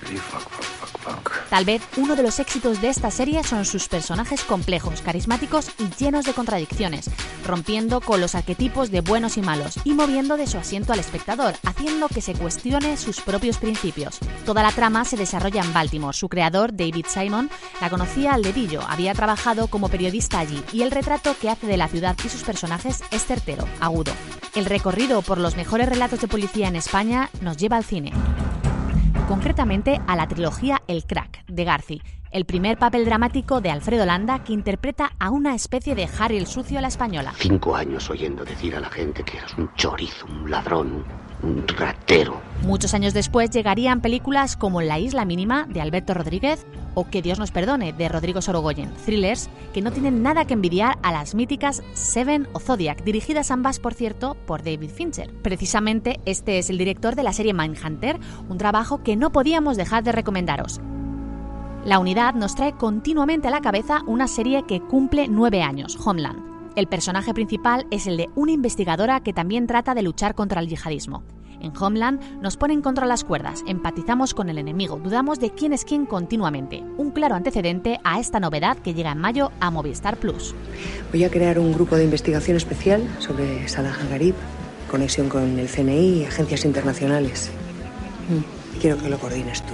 Tal 1.49 1.65
vez 1.65 1.81
uno 1.97 2.15
de 2.15 2.23
los 2.23 2.39
éxitos 2.39 2.81
de 2.81 2.89
esta 2.89 3.11
serie 3.11 3.43
son 3.43 3.65
sus 3.65 3.87
personajes 3.87 4.43
complejos, 4.43 5.01
carismáticos 5.01 5.69
y 5.79 5.89
llenos 6.01 6.25
de 6.25 6.33
contradicciones, 6.33 7.09
rompiendo 7.45 8.01
con 8.01 8.21
los 8.21 8.35
arquetipos 8.35 8.91
de 8.91 9.01
buenos 9.01 9.37
y 9.37 9.41
malos 9.41 9.75
y 9.83 9.93
moviendo 9.93 10.37
de 10.37 10.47
su 10.47 10.57
asiento 10.57 10.93
al 10.93 10.99
espectador, 10.99 11.55
haciendo 11.65 12.07
que 12.07 12.21
se 12.21 12.33
cuestione 12.33 12.97
sus 12.97 13.21
propios 13.21 13.57
principios. 13.57 14.19
Toda 14.45 14.63
la 14.63 14.71
trama 14.71 15.03
se 15.05 15.17
desarrolla 15.17 15.61
en 15.61 15.73
Baltimore. 15.73 16.15
Su 16.15 16.29
creador, 16.29 16.75
David 16.75 17.05
Simon, 17.07 17.49
la 17.81 17.89
conocía 17.89 18.33
al 18.33 18.43
dedillo, 18.43 18.81
había 18.87 19.13
trabajado 19.13 19.67
como 19.67 19.89
periodista 19.89 20.39
allí 20.39 20.63
y 20.71 20.83
el 20.83 20.91
retrato 20.91 21.35
que 21.39 21.49
hace 21.49 21.67
de 21.67 21.77
la 21.77 21.87
ciudad 21.87 22.15
y 22.23 22.29
sus 22.29 22.43
personajes 22.43 23.03
es 23.11 23.25
certero, 23.25 23.67
agudo. 23.79 24.13
El 24.55 24.65
recorrido 24.65 25.21
por 25.21 25.37
los 25.37 25.55
mejores 25.55 25.89
relatos 25.89 26.21
de 26.21 26.27
policía 26.27 26.67
en 26.67 26.75
España 26.75 27.29
nos 27.41 27.57
lleva 27.57 27.77
al 27.77 27.85
cine 27.85 28.13
concretamente 29.31 30.01
a 30.07 30.17
la 30.17 30.27
trilogía 30.27 30.81
El 30.87 31.05
Crack 31.05 31.45
de 31.47 31.63
Garci, 31.63 32.01
el 32.31 32.43
primer 32.43 32.77
papel 32.77 33.05
dramático 33.05 33.61
de 33.61 33.71
Alfredo 33.71 34.05
Landa 34.05 34.43
que 34.43 34.51
interpreta 34.51 35.13
a 35.19 35.29
una 35.29 35.55
especie 35.55 35.95
de 35.95 36.09
Harry 36.19 36.35
el 36.35 36.47
Sucio 36.47 36.79
a 36.79 36.81
la 36.81 36.89
española. 36.89 37.31
Cinco 37.37 37.73
años 37.73 38.09
oyendo 38.09 38.43
decir 38.43 38.75
a 38.75 38.81
la 38.81 38.89
gente 38.89 39.23
que 39.23 39.37
eras 39.37 39.57
un 39.57 39.73
chorizo, 39.75 40.25
un 40.25 40.51
ladrón, 40.51 41.05
un 41.43 41.65
ratero. 41.67 42.41
Muchos 42.63 42.93
años 42.93 43.13
después 43.13 43.49
llegarían 43.49 44.01
películas 44.01 44.55
como 44.55 44.81
La 44.81 44.99
Isla 44.99 45.25
Mínima 45.25 45.65
de 45.67 45.81
Alberto 45.81 46.13
Rodríguez 46.13 46.65
o 46.93 47.09
Que 47.09 47.21
Dios 47.21 47.39
nos 47.39 47.51
perdone 47.51 47.93
de 47.93 48.09
Rodrigo 48.09 48.41
Sorogoyen, 48.41 48.93
thrillers 49.05 49.49
que 49.73 49.81
no 49.81 49.91
tienen 49.91 50.21
nada 50.21 50.45
que 50.45 50.53
envidiar 50.53 50.99
a 51.03 51.11
las 51.11 51.35
míticas 51.35 51.81
Seven 51.93 52.47
o 52.53 52.59
Zodiac, 52.59 53.03
dirigidas 53.03 53.49
ambas, 53.49 53.79
por 53.79 53.93
cierto, 53.93 54.35
por 54.45 54.63
David 54.63 54.89
Fincher. 54.89 55.31
Precisamente 55.41 56.19
este 56.25 56.59
es 56.59 56.69
el 56.69 56.77
director 56.77 57.15
de 57.15 57.23
la 57.23 57.33
serie 57.33 57.53
Mindhunter, 57.53 58.19
un 58.49 58.57
trabajo 58.57 59.03
que 59.03 59.15
no 59.15 59.31
podíamos 59.31 59.77
dejar 59.77 60.03
de 60.03 60.11
recomendaros. 60.11 60.81
La 61.85 61.97
unidad 61.97 62.35
nos 62.35 62.55
trae 62.55 62.73
continuamente 62.73 63.47
a 63.47 63.51
la 63.51 63.61
cabeza 63.61 64.03
una 64.05 64.27
serie 64.27 64.63
que 64.67 64.81
cumple 64.81 65.27
nueve 65.27 65.63
años, 65.63 65.97
Homeland. 66.05 66.50
El 66.75 66.87
personaje 66.87 67.33
principal 67.33 67.85
es 67.91 68.07
el 68.07 68.15
de 68.15 68.29
una 68.33 68.53
investigadora 68.53 69.19
que 69.19 69.33
también 69.33 69.67
trata 69.67 69.93
de 69.93 70.03
luchar 70.03 70.35
contra 70.35 70.61
el 70.61 70.69
yihadismo. 70.69 71.23
En 71.59 71.73
Homeland 71.77 72.41
nos 72.41 72.55
ponen 72.55 72.81
contra 72.81 73.05
las 73.05 73.25
cuerdas, 73.25 73.61
empatizamos 73.67 74.33
con 74.33 74.49
el 74.49 74.57
enemigo, 74.57 74.97
dudamos 74.97 75.39
de 75.39 75.51
quién 75.51 75.73
es 75.73 75.83
quién 75.83 76.05
continuamente. 76.05 76.81
Un 76.97 77.11
claro 77.11 77.35
antecedente 77.35 77.99
a 78.03 78.19
esta 78.19 78.39
novedad 78.39 78.77
que 78.77 78.93
llega 78.93 79.11
en 79.11 79.19
mayo 79.19 79.51
a 79.59 79.69
Movistar 79.69 80.17
Plus. 80.17 80.55
Voy 81.11 81.25
a 81.25 81.29
crear 81.29 81.59
un 81.59 81.73
grupo 81.73 81.97
de 81.97 82.05
investigación 82.05 82.55
especial 82.55 83.07
sobre 83.19 83.67
Salah 83.67 83.95
Gharib, 84.09 84.35
conexión 84.89 85.27
con 85.27 85.59
el 85.59 85.67
CNI 85.67 86.21
y 86.21 86.25
agencias 86.25 86.63
internacionales. 86.63 87.51
Quiero 88.79 88.97
que 88.97 89.09
lo 89.09 89.19
coordines 89.19 89.61
tú. 89.63 89.73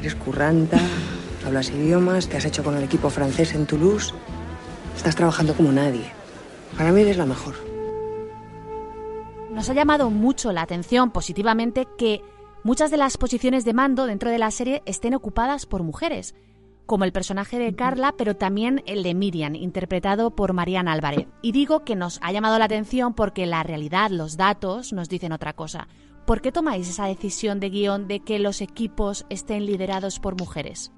Eres 0.00 0.14
curranta, 0.16 0.80
hablas 1.46 1.70
idiomas, 1.70 2.28
te 2.28 2.38
has 2.38 2.46
hecho 2.46 2.64
con 2.64 2.76
el 2.76 2.82
equipo 2.82 3.10
francés 3.10 3.54
en 3.54 3.66
Toulouse. 3.66 4.14
Estás 4.96 5.16
trabajando 5.16 5.54
como 5.54 5.72
nadie. 5.72 6.12
Para 6.76 6.92
mí 6.92 7.00
eres 7.00 7.16
la 7.16 7.26
mejor. 7.26 7.54
Nos 9.50 9.68
ha 9.68 9.74
llamado 9.74 10.10
mucho 10.10 10.52
la 10.52 10.62
atención 10.62 11.10
positivamente 11.10 11.86
que 11.98 12.22
muchas 12.64 12.90
de 12.90 12.96
las 12.96 13.18
posiciones 13.18 13.64
de 13.64 13.74
mando 13.74 14.06
dentro 14.06 14.30
de 14.30 14.38
la 14.38 14.50
serie 14.50 14.82
estén 14.86 15.14
ocupadas 15.14 15.66
por 15.66 15.82
mujeres, 15.82 16.34
como 16.86 17.04
el 17.04 17.12
personaje 17.12 17.58
de 17.58 17.74
Carla, 17.74 18.14
pero 18.16 18.36
también 18.36 18.82
el 18.86 19.02
de 19.02 19.14
Miriam, 19.14 19.54
interpretado 19.54 20.34
por 20.34 20.52
Mariana 20.52 20.92
Álvarez. 20.92 21.26
Y 21.42 21.52
digo 21.52 21.84
que 21.84 21.96
nos 21.96 22.18
ha 22.22 22.32
llamado 22.32 22.58
la 22.58 22.64
atención 22.64 23.14
porque 23.14 23.46
la 23.46 23.62
realidad, 23.62 24.10
los 24.10 24.36
datos, 24.36 24.92
nos 24.92 25.08
dicen 25.08 25.32
otra 25.32 25.52
cosa. 25.52 25.88
¿Por 26.26 26.40
qué 26.40 26.52
tomáis 26.52 26.88
esa 26.88 27.06
decisión 27.06 27.60
de 27.60 27.70
guion 27.70 28.08
de 28.08 28.20
que 28.20 28.38
los 28.38 28.60
equipos 28.60 29.26
estén 29.28 29.66
liderados 29.66 30.18
por 30.18 30.38
mujeres? 30.38 30.92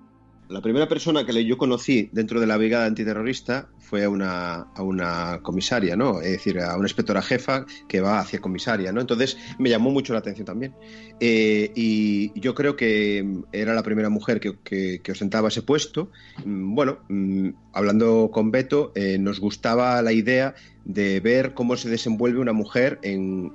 La 0.49 0.61
primera 0.61 0.89
persona 0.89 1.25
que 1.25 1.45
yo 1.45 1.57
conocí 1.57 2.11
dentro 2.13 2.41
de 2.41 2.47
la 2.47 2.57
brigada 2.57 2.85
antiterrorista 2.85 3.71
fue 3.85 4.05
a 4.05 4.09
una, 4.09 4.67
a 4.75 4.83
una 4.83 5.41
comisaria, 5.43 5.97
¿no? 5.97 6.21
Es 6.21 6.33
decir, 6.33 6.59
a 6.61 6.75
una 6.77 6.87
inspectora 6.87 7.23
jefa 7.23 7.67
que 7.87 8.01
va 8.01 8.21
hacia 8.21 8.41
comisaria, 8.41 8.93
¿no? 8.93 9.01
Entonces 9.01 9.37
me 9.59 9.69
llamó 9.71 9.91
mucho 9.91 10.13
la 10.13 10.21
atención 10.21 10.47
también. 10.47 10.75
Eh, 11.21 11.71
y 11.75 12.39
yo 12.41 12.55
creo 12.55 12.77
que 12.77 13.43
era 13.53 13.75
la 13.75 13.83
primera 13.83 14.09
mujer 14.09 14.41
que, 14.41 14.59
que, 14.63 15.13
ostentaba 15.13 15.49
ese 15.49 15.63
puesto. 15.63 16.11
Mm, 16.45 16.75
bueno, 16.75 16.99
mm, 17.09 17.51
hablando 17.73 18.31
con 18.33 18.51
Beto, 18.51 18.93
eh, 18.95 19.19
nos 19.19 19.39
gustaba 19.39 20.01
la 20.03 20.13
idea 20.13 20.55
de 20.85 21.21
ver 21.21 21.55
cómo 21.55 21.77
se 21.77 21.89
desenvuelve 21.89 22.41
una 22.41 22.53
mujer 22.53 22.99
en, 23.03 23.53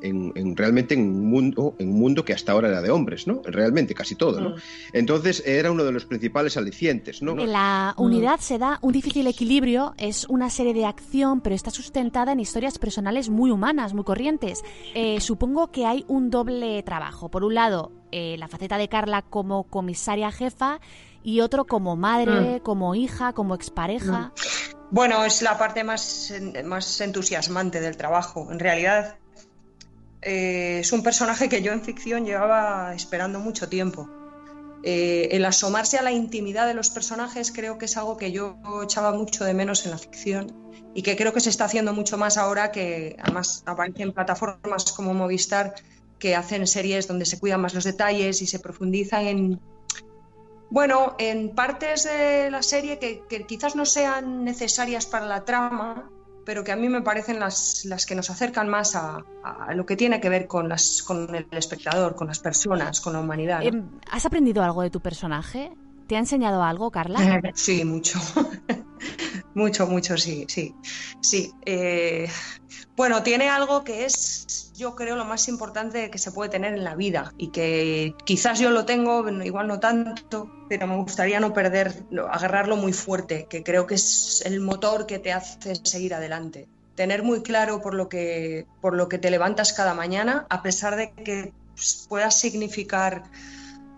realmente 0.55 0.95
en 0.95 1.01
un 1.01 1.29
mundo 1.29 1.75
en 1.77 1.89
un 1.89 1.99
mundo 1.99 2.25
que 2.25 2.33
hasta 2.33 2.53
ahora 2.53 2.69
era 2.69 2.81
de 2.81 2.89
hombres 2.89 3.27
no 3.27 3.41
realmente 3.45 3.93
casi 3.93 4.15
todo 4.15 4.41
no 4.41 4.49
mm. 4.49 4.59
entonces 4.93 5.43
era 5.45 5.71
uno 5.71 5.83
de 5.83 5.91
los 5.91 6.05
principales 6.05 6.57
alicientes 6.57 7.21
no 7.21 7.39
en 7.39 7.51
la 7.51 7.93
unidad 7.97 8.39
se 8.39 8.57
da 8.57 8.79
un 8.81 8.93
difícil 8.93 9.27
equilibrio 9.27 9.93
es 9.97 10.25
una 10.29 10.49
serie 10.49 10.73
de 10.73 10.85
acción 10.85 11.41
pero 11.41 11.55
está 11.55 11.71
sustentada 11.71 12.31
en 12.31 12.39
historias 12.39 12.77
personales 12.77 13.29
muy 13.29 13.51
humanas 13.51 13.93
muy 13.93 14.03
corrientes 14.03 14.63
eh, 14.95 15.19
supongo 15.19 15.71
que 15.71 15.85
hay 15.85 16.05
un 16.07 16.29
doble 16.29 16.81
trabajo 16.83 17.29
por 17.29 17.43
un 17.43 17.55
lado 17.55 17.91
eh, 18.11 18.35
la 18.39 18.47
faceta 18.47 18.77
de 18.77 18.87
Carla 18.87 19.21
como 19.21 19.65
comisaria 19.65 20.31
jefa 20.31 20.79
y 21.23 21.41
otro 21.41 21.65
como 21.65 21.95
madre, 21.95 22.57
mm. 22.57 22.59
como 22.61 22.95
hija, 22.95 23.33
como 23.33 23.53
expareja. 23.55 24.19
Mm. 24.19 24.31
Bueno, 24.91 25.23
es 25.25 25.41
la 25.41 25.57
parte 25.57 25.83
más, 25.83 26.33
más 26.65 27.01
entusiasmante 27.01 27.79
del 27.81 27.97
trabajo. 27.97 28.47
En 28.51 28.59
realidad 28.59 29.17
eh, 30.21 30.79
es 30.79 30.91
un 30.91 31.03
personaje 31.03 31.49
que 31.49 31.61
yo 31.61 31.71
en 31.71 31.83
ficción 31.83 32.25
llevaba 32.25 32.93
esperando 32.95 33.39
mucho 33.39 33.69
tiempo. 33.69 34.09
Eh, 34.83 35.29
el 35.31 35.43
asomarse 35.45 35.97
a 35.97 36.01
la 36.01 36.11
intimidad 36.11 36.65
de 36.65 36.73
los 36.73 36.89
personajes 36.89 37.51
creo 37.51 37.77
que 37.77 37.85
es 37.85 37.97
algo 37.97 38.15
que 38.15 38.31
yo 38.31 38.57
echaba 38.81 39.11
mucho 39.11 39.43
de 39.43 39.53
menos 39.53 39.85
en 39.85 39.91
la 39.91 39.97
ficción 39.97 40.53
y 40.93 41.01
que 41.01 41.17
creo 41.17 41.33
que 41.33 41.41
se 41.41 41.49
está 41.49 41.65
haciendo 41.65 41.93
mucho 41.93 42.17
más 42.17 42.37
ahora 42.37 42.71
que 42.71 43.17
además 43.19 43.61
aparecen 43.65 44.13
plataformas 44.13 44.91
como 44.93 45.13
Movistar 45.13 45.75
que 46.17 46.35
hacen 46.35 46.65
series 46.65 47.07
donde 47.07 47.25
se 47.25 47.39
cuidan 47.39 47.61
más 47.61 47.73
los 47.73 47.83
detalles 47.83 48.41
y 48.41 48.47
se 48.47 48.59
profundizan 48.59 49.27
en, 49.27 49.59
bueno, 50.69 51.15
en 51.17 51.55
partes 51.55 52.03
de 52.03 52.51
la 52.51 52.61
serie 52.61 52.99
que, 52.99 53.23
quizás 53.47 53.75
no 53.75 53.85
sean 53.85 54.43
necesarias 54.43 55.05
para 55.05 55.25
la 55.25 55.45
trama, 55.45 56.11
pero 56.45 56.63
que 56.63 56.71
a 56.71 56.75
mí 56.75 56.89
me 56.89 57.01
parecen 57.01 57.39
las, 57.39 57.85
las 57.85 58.05
que 58.05 58.15
nos 58.15 58.29
acercan 58.29 58.69
más 58.69 58.95
a, 58.95 59.23
lo 59.73 59.85
que 59.85 59.95
tiene 59.95 60.19
que 60.19 60.29
ver 60.29 60.47
con, 60.47 60.69
las, 60.69 61.03
con 61.03 61.33
el 61.35 61.47
espectador, 61.51 62.15
con 62.15 62.27
las 62.27 62.39
personas, 62.39 63.01
con 63.01 63.13
la 63.13 63.19
humanidad. 63.19 63.63
Em, 63.63 63.89
¿Has 64.11 64.25
aprendido 64.25 64.63
algo 64.63 64.81
de 64.81 64.89
tu 64.89 64.99
personaje? 64.99 65.71
¿Te 66.07 66.15
ha 66.15 66.19
enseñado 66.19 66.63
algo, 66.63 66.89
Carla? 66.89 67.19
Sí, 67.53 67.85
mucho. 67.85 68.19
mucho, 69.53 69.85
mucho, 69.85 70.17
sí, 70.17 70.45
sí. 70.47 70.73
Sí. 71.21 71.51
Eh, 71.65 72.27
bueno, 72.95 73.21
tiene 73.21 73.47
algo 73.47 73.83
que 73.83 74.05
es, 74.05 74.68
yo 74.79 74.95
creo, 74.95 75.15
lo 75.15 75.25
más 75.25 75.47
importante 75.49 76.09
que 76.09 76.17
se 76.17 76.31
puede 76.31 76.49
tener 76.49 76.73
en 76.73 76.83
la 76.83 76.95
vida 76.95 77.33
y 77.37 77.49
que 77.49 78.15
quizás 78.23 78.59
yo 78.59 78.71
lo 78.71 78.85
tengo, 78.85 79.27
igual 79.43 79.67
no 79.67 79.79
tanto, 79.79 80.49
pero 80.69 80.87
me 80.87 80.95
gustaría 80.95 81.39
no 81.39 81.53
perder, 81.53 81.93
agarrarlo 82.31 82.77
muy 82.77 82.93
fuerte, 82.93 83.45
que 83.49 83.61
creo 83.61 83.85
que 83.85 83.95
es 83.95 84.41
el 84.45 84.61
motor 84.61 85.05
que 85.05 85.19
te 85.19 85.33
hace 85.33 85.75
seguir 85.75 86.13
adelante. 86.13 86.69
Tener 86.95 87.23
muy 87.23 87.43
claro 87.43 87.81
por 87.81 87.93
lo 87.93 88.07
que, 88.07 88.65
por 88.81 88.95
lo 88.95 89.09
que 89.09 89.17
te 89.17 89.29
levantas 89.29 89.73
cada 89.73 89.93
mañana, 89.93 90.47
a 90.49 90.63
pesar 90.63 90.95
de 90.95 91.11
que 91.11 91.53
pueda 92.07 92.31
significar 92.31 93.23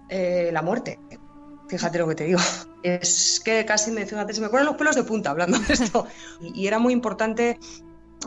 eh, 0.10 0.50
la 0.52 0.62
muerte 0.62 1.00
Fíjate 1.72 2.00
lo 2.00 2.08
que 2.10 2.16
te 2.16 2.26
digo. 2.26 2.40
Es 2.84 3.40
que 3.46 3.64
casi 3.64 3.92
me, 3.92 4.08
fíjate, 4.08 4.34
se 4.34 4.42
me 4.42 4.50
ponen 4.50 4.66
los 4.66 4.76
pelos 4.76 4.96
de 4.96 5.04
punta 5.04 5.30
hablando 5.30 5.60
de 5.60 5.74
esto. 5.74 6.08
Y, 6.42 6.66
era 6.66 6.79
muy 6.79 6.94
importante 6.94 7.60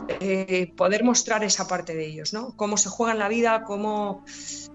eh, 0.07 0.73
poder 0.75 1.03
mostrar 1.03 1.43
esa 1.43 1.67
parte 1.67 1.95
de 1.95 2.05
ellos, 2.05 2.33
¿no? 2.33 2.55
Cómo 2.57 2.75
se 2.75 2.89
juegan 2.89 3.17
la 3.17 3.29
vida, 3.29 3.63
cómo 3.63 4.25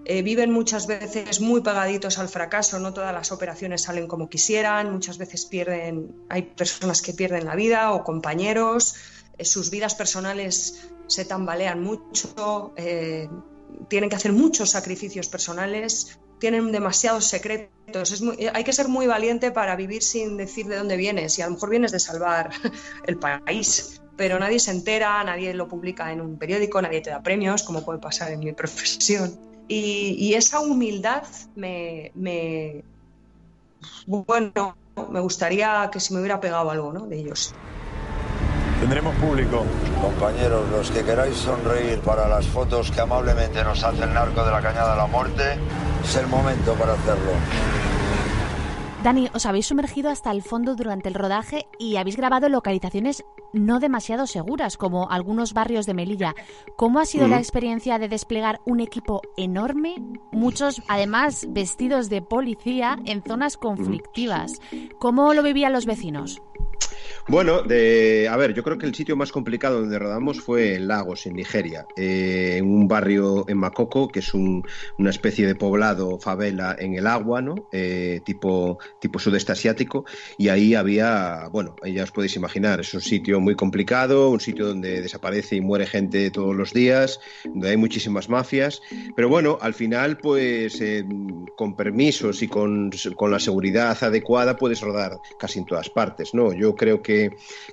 eh, 0.06 0.22
viven 0.22 0.50
muchas 0.50 0.86
veces 0.86 1.40
muy 1.40 1.60
pegaditos 1.60 2.18
al 2.18 2.28
fracaso, 2.28 2.78
no 2.78 2.94
todas 2.94 3.12
las 3.12 3.30
operaciones 3.30 3.82
salen 3.82 4.06
como 4.06 4.30
quisieran, 4.30 4.90
muchas 4.90 5.18
veces 5.18 5.44
pierden, 5.44 6.24
hay 6.30 6.42
personas 6.42 7.02
que 7.02 7.12
pierden 7.12 7.44
la 7.44 7.54
vida 7.54 7.92
o 7.92 8.02
compañeros, 8.02 8.96
eh, 9.36 9.44
sus 9.44 9.70
vidas 9.70 9.94
personales 9.94 10.88
se 11.06 11.24
tambalean 11.26 11.82
mucho, 11.82 12.72
tienen 13.88 14.10
que 14.10 14.16
hacer 14.16 14.32
muchos 14.32 14.70
sacrificios 14.70 15.28
personales, 15.28 16.18
tienen 16.38 16.72
demasiados 16.72 17.24
secretos. 17.26 18.22
Hay 18.54 18.64
que 18.64 18.72
ser 18.72 18.88
muy 18.88 19.06
valiente 19.06 19.50
para 19.50 19.76
vivir 19.76 20.02
sin 20.02 20.36
decir 20.36 20.66
de 20.66 20.76
dónde 20.76 20.96
vienes. 20.96 21.38
Y 21.38 21.42
a 21.42 21.46
lo 21.46 21.54
mejor 21.54 21.70
vienes 21.70 21.90
de 21.90 21.98
salvar 21.98 22.50
el 23.06 23.18
país, 23.18 23.99
pero 24.20 24.38
nadie 24.38 24.58
se 24.60 24.70
entera, 24.70 25.24
nadie 25.24 25.54
lo 25.54 25.66
publica 25.66 26.12
en 26.12 26.20
un 26.20 26.36
periódico, 26.36 26.82
nadie 26.82 27.00
te 27.00 27.08
da 27.08 27.22
premios, 27.22 27.62
como 27.62 27.82
puede 27.82 28.00
pasar 28.00 28.30
en 28.30 28.40
mi 28.40 28.52
profesión. 28.60 29.34
Y, 29.66 30.34
esa 30.34 30.60
humildad 30.60 31.22
me, 31.56 32.12
me, 32.14 32.84
bueno, 34.06 34.76
me 35.08 35.20
gustaría 35.20 35.88
que 35.90 36.00
se 36.00 36.12
me 36.12 36.20
hubiera 36.20 36.38
pegado 36.38 36.70
algo 36.70 36.92
¿no? 36.92 37.06
de 37.06 37.16
ellos. 37.16 37.54
Tendremos 38.80 39.14
público. 39.16 39.64
Compañeros, 40.02 40.68
los 40.68 40.90
que 40.90 41.02
queráis 41.02 41.36
sonreír 41.36 42.00
para 42.00 42.28
las 42.28 42.46
fotos 42.46 42.90
que 42.90 43.00
amablemente 43.00 43.64
nos 43.64 43.82
hace 43.82 44.04
el 44.04 44.12
narco 44.12 44.44
de 44.44 44.50
la 44.50 44.60
Cañada 44.60 44.90
de 44.90 44.96
la 44.98 45.06
Muerte, 45.06 45.56
es 46.04 46.16
el 46.16 46.26
momento 46.26 46.74
para 46.74 46.92
hacerlo. 46.92 47.32
Dani, 49.02 49.30
os 49.32 49.46
habéis 49.46 49.66
sumergido 49.66 50.10
hasta 50.10 50.30
el 50.30 50.42
fondo 50.42 50.76
durante 50.76 51.08
el 51.08 51.14
rodaje 51.14 51.66
y 51.78 51.96
habéis 51.96 52.16
grabado 52.16 52.50
localizaciones 52.50 53.24
no 53.54 53.80
demasiado 53.80 54.26
seguras, 54.26 54.76
como 54.76 55.10
algunos 55.10 55.54
barrios 55.54 55.86
de 55.86 55.94
Melilla. 55.94 56.34
¿Cómo 56.76 57.00
ha 57.00 57.06
sido 57.06 57.26
la 57.26 57.38
experiencia 57.38 57.98
de 57.98 58.08
desplegar 58.08 58.60
un 58.66 58.80
equipo 58.80 59.22
enorme, 59.38 59.96
muchos 60.32 60.82
además 60.86 61.46
vestidos 61.48 62.10
de 62.10 62.20
policía 62.20 62.98
en 63.06 63.22
zonas 63.22 63.56
conflictivas? 63.56 64.60
¿Cómo 64.98 65.32
lo 65.32 65.42
vivían 65.42 65.72
los 65.72 65.86
vecinos? 65.86 66.42
Bueno, 67.28 67.62
de, 67.62 68.28
a 68.30 68.36
ver, 68.36 68.54
yo 68.54 68.62
creo 68.62 68.78
que 68.78 68.86
el 68.86 68.94
sitio 68.94 69.16
más 69.16 69.32
complicado 69.32 69.80
donde 69.80 69.98
rodamos 69.98 70.40
fue 70.40 70.74
en 70.74 70.88
Lagos, 70.88 71.26
en 71.26 71.34
Nigeria, 71.34 71.86
eh, 71.96 72.56
en 72.58 72.66
un 72.66 72.88
barrio 72.88 73.44
en 73.48 73.58
Makoko, 73.58 74.08
que 74.08 74.20
es 74.20 74.34
una 74.34 75.10
especie 75.10 75.46
de 75.46 75.54
poblado, 75.54 76.18
favela 76.18 76.76
en 76.78 76.94
el 76.94 77.06
agua, 77.06 77.42
¿no? 77.42 77.68
Eh, 77.72 78.20
tipo, 78.24 78.78
tipo 79.00 79.18
sudeste 79.18 79.52
asiático, 79.52 80.04
y 80.38 80.48
ahí 80.48 80.74
había, 80.74 81.48
bueno, 81.52 81.76
ya 81.84 82.04
os 82.04 82.10
podéis 82.10 82.36
imaginar, 82.36 82.80
es 82.80 82.92
un 82.94 83.00
sitio 83.00 83.40
muy 83.40 83.54
complicado, 83.54 84.30
un 84.30 84.40
sitio 84.40 84.66
donde 84.66 85.00
desaparece 85.02 85.56
y 85.56 85.60
muere 85.60 85.86
gente 85.86 86.30
todos 86.30 86.54
los 86.54 86.72
días, 86.72 87.20
donde 87.44 87.70
hay 87.70 87.76
muchísimas 87.76 88.28
mafias, 88.28 88.82
pero 89.14 89.28
bueno, 89.28 89.58
al 89.60 89.74
final, 89.74 90.18
pues 90.18 90.80
eh, 90.80 91.04
con 91.56 91.76
permisos 91.76 92.42
y 92.42 92.48
con, 92.48 92.90
con 93.16 93.30
la 93.30 93.38
seguridad 93.38 93.96
adecuada 94.02 94.56
puedes 94.56 94.80
rodar 94.80 95.18
casi 95.38 95.58
en 95.58 95.66
todas 95.66 95.90
partes, 95.90 96.34
¿no? 96.34 96.52
Yo 96.52 96.74
creo 96.74 96.99
que 97.02 97.30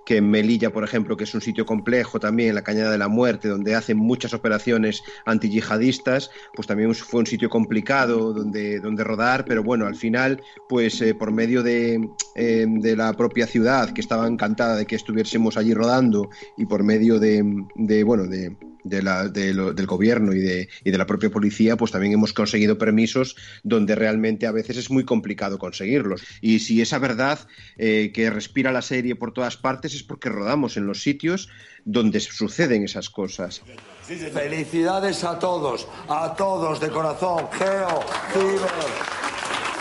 en 0.07 0.29
Melilla, 0.29 0.71
por 0.71 0.83
ejemplo, 0.83 1.17
que 1.17 1.23
es 1.23 1.33
un 1.33 1.41
sitio 1.41 1.65
complejo 1.65 2.19
también, 2.19 2.55
la 2.55 2.63
Cañada 2.63 2.91
de 2.91 2.97
la 2.97 3.07
Muerte, 3.07 3.47
donde 3.47 3.75
hacen 3.75 3.97
muchas 3.97 4.33
operaciones 4.33 5.03
antiyihadistas, 5.25 6.31
pues 6.53 6.67
también 6.67 6.93
fue 6.95 7.19
un 7.19 7.27
sitio 7.27 7.49
complicado 7.49 8.33
donde, 8.33 8.79
donde 8.79 9.03
rodar, 9.03 9.45
pero 9.45 9.63
bueno, 9.63 9.85
al 9.85 9.95
final, 9.95 10.41
pues 10.67 11.01
eh, 11.01 11.13
por 11.13 11.31
medio 11.31 11.63
de, 11.63 12.09
eh, 12.35 12.65
de, 12.67 12.95
la 12.95 13.13
propia 13.13 13.47
ciudad, 13.47 13.91
que 13.91 14.01
estaba 14.01 14.27
encantada 14.27 14.75
de 14.75 14.85
que 14.85 14.95
estuviésemos 14.95 15.57
allí 15.57 15.73
rodando, 15.73 16.29
y 16.57 16.65
por 16.65 16.83
medio 16.83 17.19
de, 17.19 17.43
de 17.75 18.03
bueno, 18.03 18.25
de, 18.25 18.55
del 18.83 19.85
gobierno 19.85 20.33
y 20.33 20.39
de, 20.39 20.69
y 20.83 20.91
de 20.91 20.97
la 20.97 21.05
propia 21.05 21.29
policía, 21.29 21.77
pues 21.77 21.91
también 21.91 22.13
hemos 22.13 22.33
conseguido 22.33 22.77
permisos 22.77 23.35
donde 23.63 23.95
realmente 23.95 24.47
a 24.47 24.51
veces 24.51 24.77
es 24.77 24.89
muy 24.89 25.03
complicado 25.03 25.57
conseguirlos. 25.57 26.23
Y 26.41 26.59
si 26.59 26.81
esa 26.81 26.99
verdad 26.99 27.39
eh, 27.77 28.11
que 28.13 28.29
respira 28.29 28.71
la 28.71 28.81
serie 28.81 29.15
por 29.15 29.33
todas 29.33 29.57
partes 29.57 29.93
es 29.93 30.03
porque 30.03 30.29
rodamos 30.29 30.77
en 30.77 30.87
los 30.87 31.01
sitios 31.01 31.49
donde 31.85 32.19
suceden 32.19 32.83
esas 32.83 33.09
cosas. 33.09 33.61
Felicidades 34.01 35.23
a 35.23 35.39
todos, 35.39 35.87
a 36.09 36.33
todos 36.35 36.79
de 36.79 36.89
corazón, 36.89 37.47
Geo, 37.53 38.03
Ciber, 38.33 38.71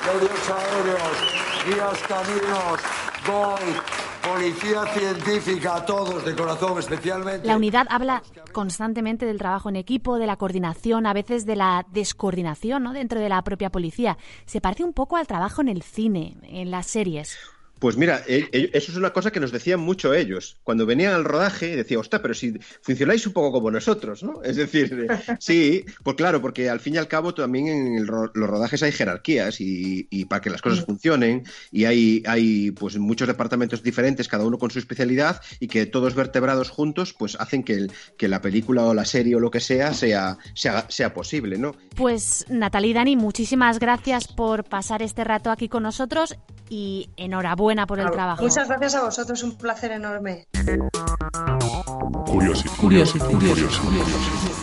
medios 0.06 0.50
aéreos, 0.50 1.16
guías 1.66 1.98
caminos, 2.08 2.80
Gold, 3.26 3.82
La 7.44 7.56
unidad 7.56 7.86
habla 7.90 8.22
constantemente 8.52 9.24
del 9.24 9.38
trabajo 9.38 9.68
en 9.68 9.76
equipo, 9.76 10.18
de 10.18 10.26
la 10.26 10.36
coordinación, 10.36 11.06
a 11.06 11.12
veces 11.12 11.46
de 11.46 11.56
la 11.56 11.86
descoordinación 11.92 12.82
¿no? 12.82 12.92
dentro 12.92 13.20
de 13.20 13.28
la 13.28 13.42
propia 13.42 13.70
policía. 13.70 14.18
Se 14.44 14.60
parece 14.60 14.84
un 14.84 14.92
poco 14.92 15.16
al 15.16 15.26
trabajo 15.26 15.60
en 15.60 15.68
el 15.68 15.82
cine, 15.82 16.36
en 16.42 16.70
las 16.70 16.86
series. 16.86 17.38
Pues 17.78 17.96
mira, 17.96 18.22
e, 18.26 18.48
e, 18.52 18.70
eso 18.72 18.90
es 18.90 18.96
una 18.96 19.12
cosa 19.12 19.30
que 19.30 19.40
nos 19.40 19.52
decían 19.52 19.80
mucho 19.80 20.14
ellos. 20.14 20.56
Cuando 20.64 20.86
venían 20.86 21.14
al 21.14 21.24
rodaje, 21.24 21.76
decía, 21.76 21.98
ostras, 21.98 22.22
pero 22.22 22.34
si 22.34 22.54
funcionáis 22.80 23.26
un 23.26 23.32
poco 23.32 23.52
como 23.52 23.70
nosotros, 23.70 24.22
¿no? 24.22 24.42
Es 24.42 24.56
decir, 24.56 25.06
sí, 25.38 25.84
pues 26.02 26.16
claro, 26.16 26.40
porque 26.40 26.70
al 26.70 26.80
fin 26.80 26.94
y 26.94 26.98
al 26.98 27.08
cabo 27.08 27.34
también 27.34 27.68
en 27.68 28.06
los 28.06 28.30
rodajes 28.32 28.82
hay 28.82 28.92
jerarquías 28.92 29.56
y, 29.60 30.24
para 30.26 30.40
que 30.40 30.50
las 30.50 30.62
cosas 30.62 30.84
funcionen 30.84 31.44
y 31.70 31.84
hay, 31.84 32.22
hay 32.26 32.70
pues 32.72 32.96
muchos 32.98 33.28
departamentos 33.28 33.82
diferentes, 33.82 34.28
cada 34.28 34.44
uno 34.44 34.58
con 34.58 34.70
su 34.70 34.78
especialidad 34.78 35.40
y 35.60 35.68
que 35.68 35.86
todos 35.86 36.14
vertebrados 36.14 36.70
juntos 36.70 37.12
pues 37.12 37.36
hacen 37.38 37.62
que, 37.62 37.86
que 38.16 38.28
la 38.28 38.40
película 38.40 38.84
o 38.84 38.94
la 38.94 39.04
serie 39.04 39.36
o 39.36 39.40
lo 39.40 39.50
que 39.50 39.60
sea 39.60 39.92
sea, 39.92 40.38
sea, 40.54 40.86
sea 40.88 41.12
posible, 41.12 41.58
¿no? 41.58 41.74
Pues 41.94 42.46
Natalie 42.48 42.94
Dani, 42.94 43.16
muchísimas 43.16 43.78
gracias 43.78 44.28
por 44.28 44.64
pasar 44.64 45.02
este 45.02 45.24
rato 45.24 45.50
aquí 45.50 45.68
con 45.68 45.82
nosotros 45.82 46.36
y 46.68 47.10
enhorabuena 47.16 47.86
por 47.86 48.00
el 48.00 48.10
trabajo. 48.10 48.42
Muchas 48.42 48.68
gracias 48.68 48.94
a 48.94 49.04
vosotros, 49.04 49.42
un 49.42 49.56
placer 49.56 49.92
enorme. 49.92 50.46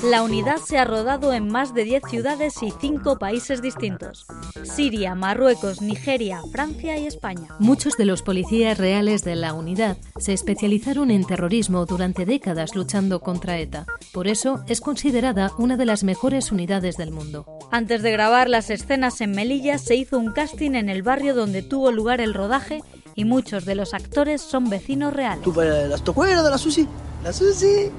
La 0.04 0.22
unidad 0.22 0.58
se 0.58 0.78
ha 0.78 0.86
rodado 0.86 1.34
en 1.34 1.48
más 1.48 1.74
de 1.74 1.86
10 1.86 2.04
ciudades 2.10 2.62
y 2.62 2.72
5 2.72 3.18
países 3.18 3.62
distintos. 3.62 4.26
Siria, 4.64 5.16
Marruecos, 5.16 5.82
Nigeria, 5.82 6.42
Francia 6.52 6.98
y 6.98 7.08
España. 7.08 7.48
Muchos 7.60 7.96
de 7.98 8.06
los 8.06 8.22
policías 8.22 8.78
reales 8.78 9.24
de 9.24 9.36
la 9.36 9.54
unidad 9.54 9.98
se 10.18 10.34
especializaron 10.34 11.10
en 11.10 11.26
terrorismo 11.26 11.86
durante 11.86 12.26
décadas 12.26 12.76
luchando 12.76 13.22
contra 13.22 13.58
ETA. 13.58 13.86
Por 14.12 14.28
eso 14.28 14.64
es 14.68 14.82
considerada 14.82 15.52
una 15.58 15.78
de 15.78 15.86
las 15.86 16.04
mejores 16.04 16.52
unidades 16.52 16.98
del 16.98 17.12
mundo. 17.12 17.46
Antes 17.72 18.02
de 18.04 18.12
grabar 18.12 18.50
las 18.50 18.70
escenas 18.70 19.22
en 19.22 19.32
Melilla 19.32 19.78
se 19.78 19.96
hizo 19.96 20.20
un 20.20 20.34
casting 20.34 20.72
en 20.72 20.90
el 20.90 21.02
barrio 21.02 21.34
donde 21.34 21.62
tuvo 21.62 21.92
lugar 21.96 22.22
el 22.22 22.34
rodaje 22.34 22.82
y 23.16 23.26
muchos 23.26 23.66
de 23.66 23.76
los 23.76 23.94
actores 23.94 24.42
son 24.42 24.70
vecinos 24.70 25.14
reales. 25.14 25.44
¿Tú 25.44 25.54
las 25.54 26.04
tocueras 26.04 26.44
de 26.44 26.50
la 26.50 26.58
Susi? 26.58 26.88
La 27.24 27.32
Susi. 27.32 27.92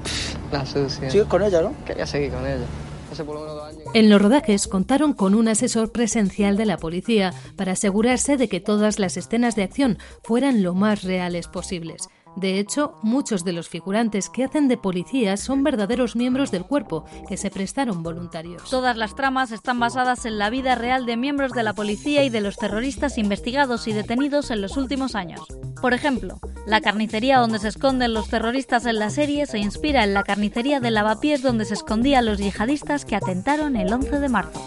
La 0.51 0.65
Susi. 0.65 1.09
Sigues 1.09 1.27
con 1.27 1.43
ella, 1.43 1.61
¿no? 1.61 1.73
Quería 1.85 2.05
seguir 2.05 2.31
con 2.31 2.45
ella. 2.45 2.65
En 3.93 4.09
los 4.09 4.21
rodajes 4.21 4.67
contaron 4.67 5.13
con 5.13 5.35
un 5.35 5.47
asesor 5.47 5.91
presencial 5.91 6.57
de 6.57 6.65
la 6.65 6.77
policía 6.77 7.33
para 7.55 7.73
asegurarse 7.73 8.35
de 8.35 8.49
que 8.49 8.59
todas 8.59 8.99
las 8.99 9.15
escenas 9.15 9.55
de 9.55 9.63
acción 9.63 9.97
fueran 10.23 10.63
lo 10.63 10.73
más 10.73 11.03
reales 11.03 11.47
posibles. 11.47 12.09
De 12.35 12.59
hecho, 12.59 12.95
muchos 13.01 13.43
de 13.43 13.53
los 13.53 13.69
figurantes 13.69 14.29
que 14.29 14.43
hacen 14.43 14.67
de 14.67 14.77
policías 14.77 15.39
son 15.39 15.63
verdaderos 15.63 16.15
miembros 16.15 16.51
del 16.51 16.65
cuerpo, 16.65 17.05
que 17.27 17.37
se 17.37 17.49
prestaron 17.49 18.03
voluntarios. 18.03 18.69
Todas 18.69 18.97
las 18.97 19.15
tramas 19.15 19.51
están 19.51 19.79
basadas 19.79 20.25
en 20.25 20.37
la 20.37 20.49
vida 20.49 20.75
real 20.75 21.05
de 21.05 21.17
miembros 21.17 21.51
de 21.53 21.63
la 21.63 21.73
policía 21.73 22.23
y 22.23 22.29
de 22.29 22.41
los 22.41 22.57
terroristas 22.57 23.17
investigados 23.17 23.87
y 23.87 23.93
detenidos 23.93 24.51
en 24.51 24.61
los 24.61 24.77
últimos 24.77 25.15
años. 25.15 25.41
Por 25.81 25.93
ejemplo, 25.93 26.39
la 26.65 26.81
carnicería 26.81 27.39
donde 27.39 27.59
se 27.59 27.67
esconden 27.67 28.13
los 28.13 28.29
terroristas 28.29 28.85
en 28.85 28.99
la 28.99 29.09
serie 29.09 29.45
se 29.45 29.59
inspira 29.59 30.03
en 30.03 30.13
la 30.13 30.23
carnicería 30.23 30.79
de 30.79 30.91
Lavapiés 30.91 31.41
donde 31.41 31.65
se 31.65 31.75
escondían 31.75 32.25
los 32.25 32.39
yihadistas 32.39 33.05
que 33.05 33.15
atentaron 33.15 33.75
el 33.75 33.93
11 33.93 34.19
de 34.19 34.29
marzo. 34.29 34.61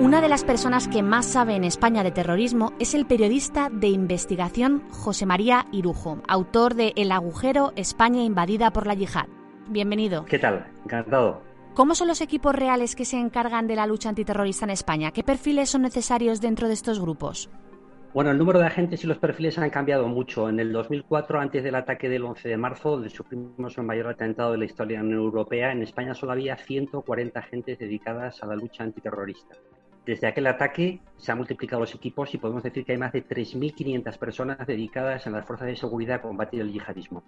Una 0.00 0.20
de 0.20 0.28
las 0.28 0.44
personas 0.44 0.86
que 0.86 1.02
más 1.02 1.26
sabe 1.26 1.56
en 1.56 1.64
España 1.64 2.04
de 2.04 2.12
terrorismo 2.12 2.72
es 2.78 2.94
el 2.94 3.04
periodista 3.04 3.68
de 3.68 3.88
investigación 3.88 4.84
José 4.90 5.26
María 5.26 5.66
Irujo, 5.72 6.22
autor 6.28 6.74
de 6.74 6.92
El 6.94 7.10
agujero, 7.10 7.72
España 7.74 8.22
invadida 8.22 8.72
por 8.72 8.86
la 8.86 8.94
yihad. 8.94 9.26
Bienvenido. 9.66 10.24
¿Qué 10.26 10.38
tal? 10.38 10.68
Encantado. 10.84 11.42
¿Cómo 11.74 11.96
son 11.96 12.06
los 12.06 12.20
equipos 12.20 12.54
reales 12.54 12.94
que 12.94 13.04
se 13.04 13.18
encargan 13.18 13.66
de 13.66 13.74
la 13.74 13.88
lucha 13.88 14.08
antiterrorista 14.08 14.66
en 14.66 14.70
España? 14.70 15.10
¿Qué 15.10 15.24
perfiles 15.24 15.70
son 15.70 15.82
necesarios 15.82 16.40
dentro 16.40 16.68
de 16.68 16.74
estos 16.74 17.00
grupos? 17.00 17.50
Bueno, 18.14 18.30
el 18.30 18.38
número 18.38 18.60
de 18.60 18.66
agentes 18.66 19.02
y 19.02 19.08
los 19.08 19.18
perfiles 19.18 19.58
han 19.58 19.68
cambiado 19.68 20.06
mucho. 20.06 20.48
En 20.48 20.60
el 20.60 20.72
2004, 20.72 21.40
antes 21.40 21.64
del 21.64 21.74
ataque 21.74 22.08
del 22.08 22.24
11 22.24 22.48
de 22.48 22.56
marzo, 22.56 22.92
donde 22.92 23.10
sufrimos 23.10 23.76
el 23.76 23.84
mayor 23.84 24.06
atentado 24.06 24.52
de 24.52 24.58
la 24.58 24.64
historia 24.64 25.00
en 25.00 25.12
Europea, 25.12 25.72
en 25.72 25.82
España 25.82 26.14
solo 26.14 26.32
había 26.32 26.56
140 26.56 27.40
agentes 27.40 27.80
dedicadas 27.80 28.40
a 28.44 28.46
la 28.46 28.54
lucha 28.54 28.84
antiterrorista. 28.84 29.56
Desde 30.08 30.26
aquel 30.26 30.46
ataque 30.46 31.00
se 31.18 31.30
han 31.32 31.36
multiplicado 31.36 31.80
los 31.80 31.94
equipos 31.94 32.32
y 32.32 32.38
podemos 32.38 32.62
decir 32.62 32.82
que 32.82 32.92
hay 32.92 32.98
más 32.98 33.12
de 33.12 33.22
3.500 33.22 34.16
personas 34.16 34.66
dedicadas 34.66 35.26
en 35.26 35.34
las 35.34 35.44
fuerzas 35.44 35.68
de 35.68 35.76
seguridad 35.76 36.16
a 36.16 36.22
combatir 36.22 36.62
el 36.62 36.72
yihadismo. 36.72 37.22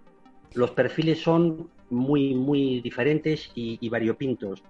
Los 0.54 0.70
perfiles 0.70 1.20
son 1.20 1.68
muy, 1.90 2.34
muy 2.34 2.80
diferentes 2.80 3.52
y, 3.54 3.86
variopintos. 3.90 4.62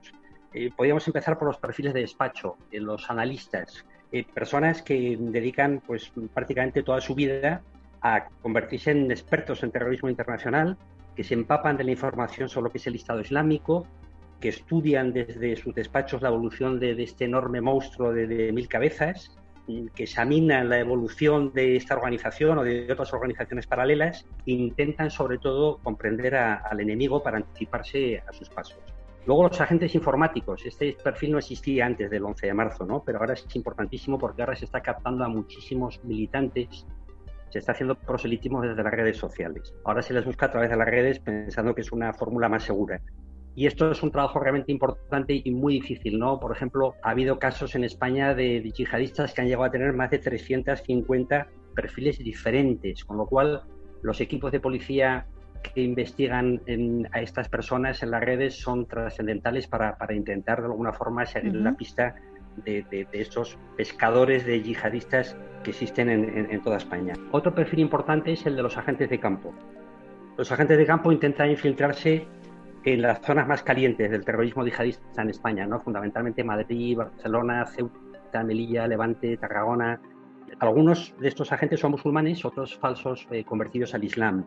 Eh, 0.52 0.72
podríamos 0.76 1.06
empezar 1.06 1.38
por 1.38 1.46
los 1.46 1.58
perfiles 1.58 1.94
de 1.94 2.00
despacho, 2.00 2.56
eh, 2.72 2.80
los 2.80 3.08
analistas, 3.08 3.86
eh, 4.10 4.24
personas 4.24 4.82
que 4.82 5.16
dedican 5.16 5.80
pues, 5.86 6.10
prácticamente 6.34 6.82
toda 6.82 7.00
su 7.00 7.14
vida 7.14 7.62
a 8.02 8.26
convertirse 8.42 8.90
en 8.90 9.08
expertos 9.12 9.62
en 9.62 9.70
terrorismo 9.70 10.08
internacional, 10.08 10.76
que 11.14 11.22
se 11.22 11.34
empapan 11.34 11.76
de 11.76 11.84
la 11.84 11.92
información 11.92 12.48
sobre 12.48 12.64
lo 12.64 12.70
que 12.72 12.78
es 12.78 12.86
el 12.88 12.96
Estado 12.96 13.20
Islámico, 13.20 13.86
que 14.40 14.48
estudian 14.48 15.12
desde 15.12 15.56
sus 15.56 15.74
despachos 15.74 16.22
la 16.22 16.28
evolución 16.28 16.80
de, 16.80 17.00
este 17.02 17.26
enorme 17.26 17.60
monstruo 17.60 18.12
de, 18.12 18.52
mil 18.52 18.68
cabezas, 18.68 19.36
que 19.94 20.02
examinan 20.02 20.68
la 20.68 20.80
evolución 20.80 21.52
de 21.52 21.76
esta 21.76 21.94
organización 21.94 22.58
o 22.58 22.64
de 22.64 22.90
otras 22.90 23.12
organizaciones 23.12 23.66
paralelas 23.66 24.26
intentan 24.46 25.10
sobre 25.10 25.38
todo 25.38 25.78
comprender 25.78 26.34
al 26.34 26.80
enemigo 26.80 27.22
para 27.22 27.36
anticiparse 27.36 28.22
a 28.26 28.32
sus 28.32 28.48
pasos. 28.48 28.80
Luego 29.26 29.48
los 29.48 29.60
agentes 29.60 29.94
informáticos, 29.94 30.64
este 30.64 30.96
perfil 31.04 31.32
no 31.32 31.38
existía 31.38 31.86
antes 31.86 32.10
del 32.10 32.24
11 32.24 32.46
de 32.46 32.54
marzo, 32.54 32.86
¿no? 32.86 33.04
pero 33.04 33.18
ahora 33.18 33.34
es 33.34 33.46
importantísimo 33.54 34.18
porque 34.18 34.42
ahora 34.42 34.56
se 34.56 34.64
está 34.64 34.80
captando 34.80 35.24
a 35.24 35.28
muchísimos 35.28 36.02
militantes, 36.04 36.86
se 37.50 37.58
está 37.58 37.72
haciendo 37.72 37.96
proselitismo 37.96 38.62
desde 38.62 38.82
las 38.82 38.92
redes 38.92 39.18
sociales. 39.18 39.74
Ahora 39.84 40.02
se 40.02 40.14
les 40.14 40.24
busca 40.24 40.46
a 40.46 40.50
través 40.50 40.70
de 40.70 40.76
las 40.76 40.88
redes 40.88 41.20
pensando 41.20 41.74
que 41.74 41.82
es 41.82 41.92
una 41.92 42.12
fórmula 42.14 42.48
más 42.48 42.64
segura. 42.64 43.00
Y 43.54 43.66
esto 43.66 43.90
es 43.90 44.02
un 44.02 44.10
trabajo 44.10 44.38
realmente 44.38 44.70
importante 44.72 45.40
y 45.44 45.50
muy 45.50 45.74
difícil, 45.74 46.18
¿no? 46.18 46.38
Por 46.38 46.52
ejemplo, 46.52 46.94
ha 47.02 47.10
habido 47.10 47.38
casos 47.38 47.74
en 47.74 47.84
España 47.84 48.34
de, 48.34 48.62
yihadistas 48.70 49.34
que 49.34 49.40
han 49.40 49.48
llegado 49.48 49.64
a 49.64 49.70
tener 49.70 49.92
más 49.92 50.10
de 50.10 50.18
350 50.18 51.48
perfiles 51.74 52.18
diferentes, 52.18 53.04
con 53.04 53.16
lo 53.16 53.26
cual 53.26 53.62
los 54.02 54.20
equipos 54.20 54.52
de 54.52 54.60
policía 54.60 55.26
que 55.74 55.82
investigan 55.82 56.62
a 57.12 57.20
estas 57.20 57.48
personas 57.48 58.02
en 58.02 58.12
las 58.12 58.22
redes 58.22 58.56
son 58.56 58.86
trascendentales 58.86 59.66
para, 59.66 59.96
intentar 60.10 60.60
de 60.60 60.66
alguna 60.66 60.92
forma 60.92 61.26
seguir 61.26 61.54
la 61.54 61.74
pista 61.74 62.14
de, 62.64 63.06
estos 63.12 63.58
pescadores 63.76 64.46
de 64.46 64.62
yihadistas 64.62 65.36
que 65.62 65.70
existen 65.70 66.08
en, 66.08 66.62
toda 66.62 66.78
España. 66.78 67.12
Otro 67.30 67.54
perfil 67.54 67.80
importante 67.80 68.32
es 68.32 68.46
el 68.46 68.56
de 68.56 68.62
los 68.62 68.78
agentes 68.78 69.10
de 69.10 69.20
campo. 69.20 69.52
Los 70.38 70.50
agentes 70.50 70.78
de 70.78 70.86
campo 70.86 71.12
intentan 71.12 71.50
infiltrarse 71.50 72.26
en 72.84 73.02
las 73.02 73.20
zonas 73.20 73.46
más 73.46 73.62
calientes 73.62 74.10
del 74.10 74.24
terrorismo 74.24 74.64
yihadista 74.64 75.22
en 75.22 75.30
España, 75.30 75.66
¿no? 75.66 75.80
fundamentalmente 75.80 76.42
Madrid, 76.42 76.96
Barcelona, 76.96 77.66
Ceuta, 77.66 78.42
Melilla, 78.42 78.86
Levante, 78.86 79.36
Tarragona. 79.36 80.00
Algunos 80.58 81.14
de 81.18 81.28
estos 81.28 81.52
agentes 81.52 81.80
son 81.80 81.92
musulmanes, 81.92 82.44
otros 82.44 82.76
falsos 82.78 83.26
eh, 83.30 83.44
convertidos 83.44 83.94
al 83.94 84.04
Islam. 84.04 84.44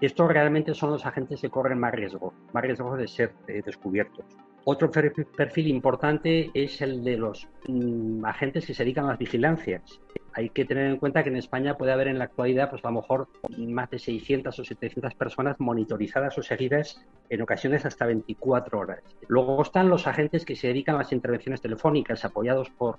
Estos 0.00 0.28
realmente 0.28 0.74
son 0.74 0.90
los 0.90 1.06
agentes 1.06 1.40
que 1.40 1.50
corren 1.50 1.78
más 1.78 1.92
riesgo, 1.92 2.34
más 2.52 2.62
riesgo 2.64 2.96
de 2.96 3.06
ser 3.06 3.32
eh, 3.46 3.62
descubiertos. 3.64 4.24
Otro 4.64 4.92
perfil 4.92 5.66
importante 5.66 6.50
es 6.54 6.80
el 6.82 7.02
de 7.02 7.16
los 7.16 7.48
mm, 7.66 8.24
agentes 8.24 8.64
que 8.64 8.74
se 8.74 8.84
dedican 8.84 9.06
a 9.06 9.08
las 9.08 9.18
vigilancias. 9.18 10.00
Hay 10.34 10.50
que 10.50 10.64
tener 10.64 10.86
en 10.86 10.98
cuenta 10.98 11.24
que 11.24 11.30
en 11.30 11.36
España 11.36 11.76
puede 11.76 11.92
haber 11.92 12.06
en 12.06 12.18
la 12.18 12.24
actualidad, 12.24 12.70
pues 12.70 12.84
a 12.84 12.88
lo 12.88 13.00
mejor 13.00 13.28
más 13.58 13.90
de 13.90 13.98
600 13.98 14.56
o 14.56 14.64
700 14.64 15.14
personas 15.14 15.58
monitorizadas 15.58 16.38
o 16.38 16.42
seguidas 16.42 17.04
en 17.28 17.42
ocasiones 17.42 17.84
hasta 17.84 18.06
24 18.06 18.78
horas. 18.78 19.02
Luego 19.26 19.60
están 19.62 19.88
los 19.88 20.06
agentes 20.06 20.44
que 20.44 20.54
se 20.54 20.68
dedican 20.68 20.94
a 20.94 20.98
las 20.98 21.12
intervenciones 21.12 21.60
telefónicas, 21.60 22.24
apoyados 22.24 22.70
por, 22.70 22.98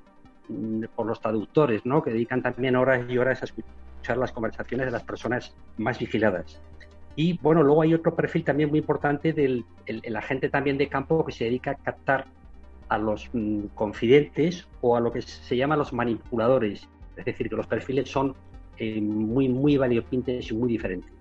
mm, 0.50 0.84
por 0.96 1.08
los 1.08 1.22
traductores, 1.22 1.86
¿no? 1.86 2.04
que 2.04 2.12
dedican 2.12 2.44
también 2.44 2.76
horas 2.76 3.10
y 3.10 3.18
horas 3.18 3.42
a 3.42 3.46
escuchar 3.46 4.18
las 4.18 4.34
conversaciones 4.34 4.88
de 4.88 4.92
las 4.92 5.04
personas 5.04 5.56
más 5.78 5.98
vigiladas. 5.98 6.62
Y 7.16 7.38
bueno, 7.40 7.62
luego 7.64 7.82
hay 7.82 7.94
otro 7.94 8.16
perfil 8.16 8.44
también 8.44 8.70
muy 8.70 8.80
importante 8.80 9.34
del 9.34 9.66
el, 9.86 10.16
agente 10.16 10.50
también 10.50 10.78
de 10.78 10.88
campo 10.88 11.24
que 11.26 11.32
se 11.32 11.46
dedica 11.46 11.72
a 11.72 11.76
captar 11.76 12.26
a 12.90 12.98
los 12.98 13.30
mm, 13.34 13.66
confidentes 13.76 14.68
o 14.82 14.96
a 14.96 15.00
lo 15.00 15.12
que 15.12 15.22
se 15.22 15.56
llama 15.56 15.76
los 15.76 15.94
manipuladores. 15.94 16.88
Es 17.16 17.26
decir, 17.26 17.50
que 17.50 17.56
los 17.56 17.68
perfiles 17.68 18.10
son 18.10 18.36
eh, 18.78 19.00
muy, 19.00 19.48
muy 19.48 19.78
variopintes 19.78 20.50
y 20.50 20.54
muy 20.56 20.70
diferentes. 20.70 21.12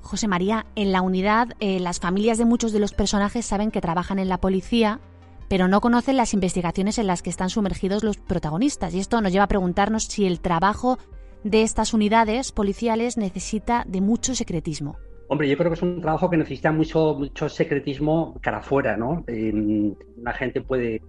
José 0.00 0.28
María, 0.28 0.66
en 0.74 0.92
la 0.92 1.00
unidad 1.00 1.52
eh, 1.60 1.80
las 1.80 1.98
familias 1.98 2.36
de 2.36 2.44
muchos 2.44 2.72
de 2.72 2.80
los 2.80 2.92
personajes 2.92 3.46
saben 3.46 3.70
que 3.70 3.80
trabajan 3.80 4.18
en 4.18 4.28
la 4.28 4.38
policía, 4.38 5.00
pero 5.48 5.66
no 5.66 5.80
conocen 5.80 6.18
las 6.18 6.34
investigaciones 6.34 6.98
en 6.98 7.06
las 7.06 7.22
que 7.22 7.30
están 7.30 7.48
sumergidos 7.48 8.04
los 8.04 8.18
protagonistas. 8.18 8.94
Y 8.94 9.00
esto 9.00 9.22
nos 9.22 9.32
lleva 9.32 9.44
a 9.44 9.48
preguntarnos 9.48 10.04
si 10.04 10.26
el 10.26 10.40
trabajo 10.40 10.98
de 11.42 11.62
estas 11.62 11.94
unidades 11.94 12.52
policiales 12.52 13.16
necesita 13.16 13.84
de 13.86 14.02
mucho 14.02 14.34
secretismo. 14.34 14.98
Hombre, 15.28 15.48
yo 15.48 15.56
creo 15.56 15.70
que 15.70 15.74
es 15.74 15.82
un 15.82 16.00
trabajo 16.00 16.28
que 16.28 16.36
necesita 16.36 16.70
mucho, 16.70 17.14
mucho 17.14 17.48
secretismo 17.48 18.38
cara 18.40 18.58
afuera, 18.58 18.96
¿no? 18.96 19.24
Eh, 19.26 19.94
la 20.22 20.32
gente 20.34 20.60
puede 20.60 21.00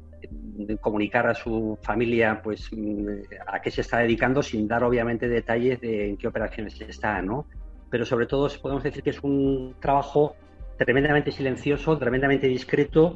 eh, 0.58 0.78
comunicar 0.80 1.28
a 1.28 1.34
su 1.34 1.78
familia 1.82 2.42
pues 2.42 2.70
mm, 2.72 3.08
a 3.48 3.62
qué 3.62 3.72
se 3.72 3.82
está 3.82 4.00
dedicando 4.00 4.42
sin 4.42 4.68
dar 4.68 4.84
obviamente 4.84 5.28
detalles 5.28 5.82
de 5.82 6.10
en 6.10 6.18
qué 6.18 6.28
operaciones 6.28 6.80
está, 6.80 7.22
¿no? 7.22 7.46
Pero 7.90 8.06
sobre 8.06 8.26
todo 8.26 8.50
podemos 8.62 8.84
decir 8.84 9.04
que 9.04 9.10
es 9.10 9.22
un 9.22 9.76
trabajo 9.80 10.36
tremendamente 10.78 11.32
silencioso, 11.32 11.98
tremendamente 11.98 12.48
discreto, 12.48 13.16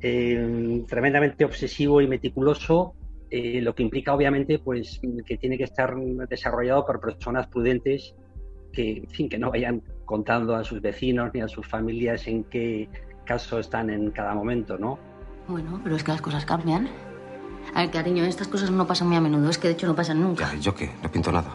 eh, 0.00 0.84
tremendamente 0.88 1.44
obsesivo 1.44 2.00
y 2.00 2.06
meticuloso, 2.06 2.94
eh, 3.30 3.60
lo 3.60 3.74
que 3.74 3.82
implica 3.82 4.14
obviamente 4.14 4.58
pues 4.58 5.00
que 5.26 5.36
tiene 5.36 5.58
que 5.58 5.64
estar 5.64 5.94
desarrollado 6.28 6.86
por 6.86 7.00
personas 7.00 7.46
prudentes 7.48 8.14
que, 8.72 9.06
en 9.18 9.28
que 9.28 9.38
no 9.38 9.50
vayan 9.50 9.82
contando 10.08 10.56
a 10.56 10.64
sus 10.64 10.80
vecinos 10.80 11.30
ni 11.34 11.42
a 11.42 11.48
sus 11.48 11.66
familias 11.66 12.26
en 12.26 12.44
qué 12.44 12.88
caso 13.26 13.58
están 13.58 13.90
en 13.90 14.10
cada 14.10 14.34
momento, 14.34 14.78
¿no? 14.78 14.98
Bueno, 15.46 15.80
pero 15.84 15.96
es 15.96 16.02
que 16.02 16.12
las 16.12 16.22
cosas 16.22 16.46
cambian. 16.46 16.88
A 17.74 17.82
ver, 17.82 17.90
cariño, 17.90 18.24
estas 18.24 18.48
cosas 18.48 18.70
no 18.70 18.86
pasan 18.86 19.08
muy 19.08 19.18
a 19.18 19.20
menudo, 19.20 19.50
es 19.50 19.58
que 19.58 19.68
de 19.68 19.74
hecho 19.74 19.86
no 19.86 19.94
pasan 19.94 20.22
nunca. 20.22 20.54
¿Yo 20.62 20.74
qué? 20.74 20.90
No 21.02 21.10
pinto 21.10 21.30
nada. 21.30 21.54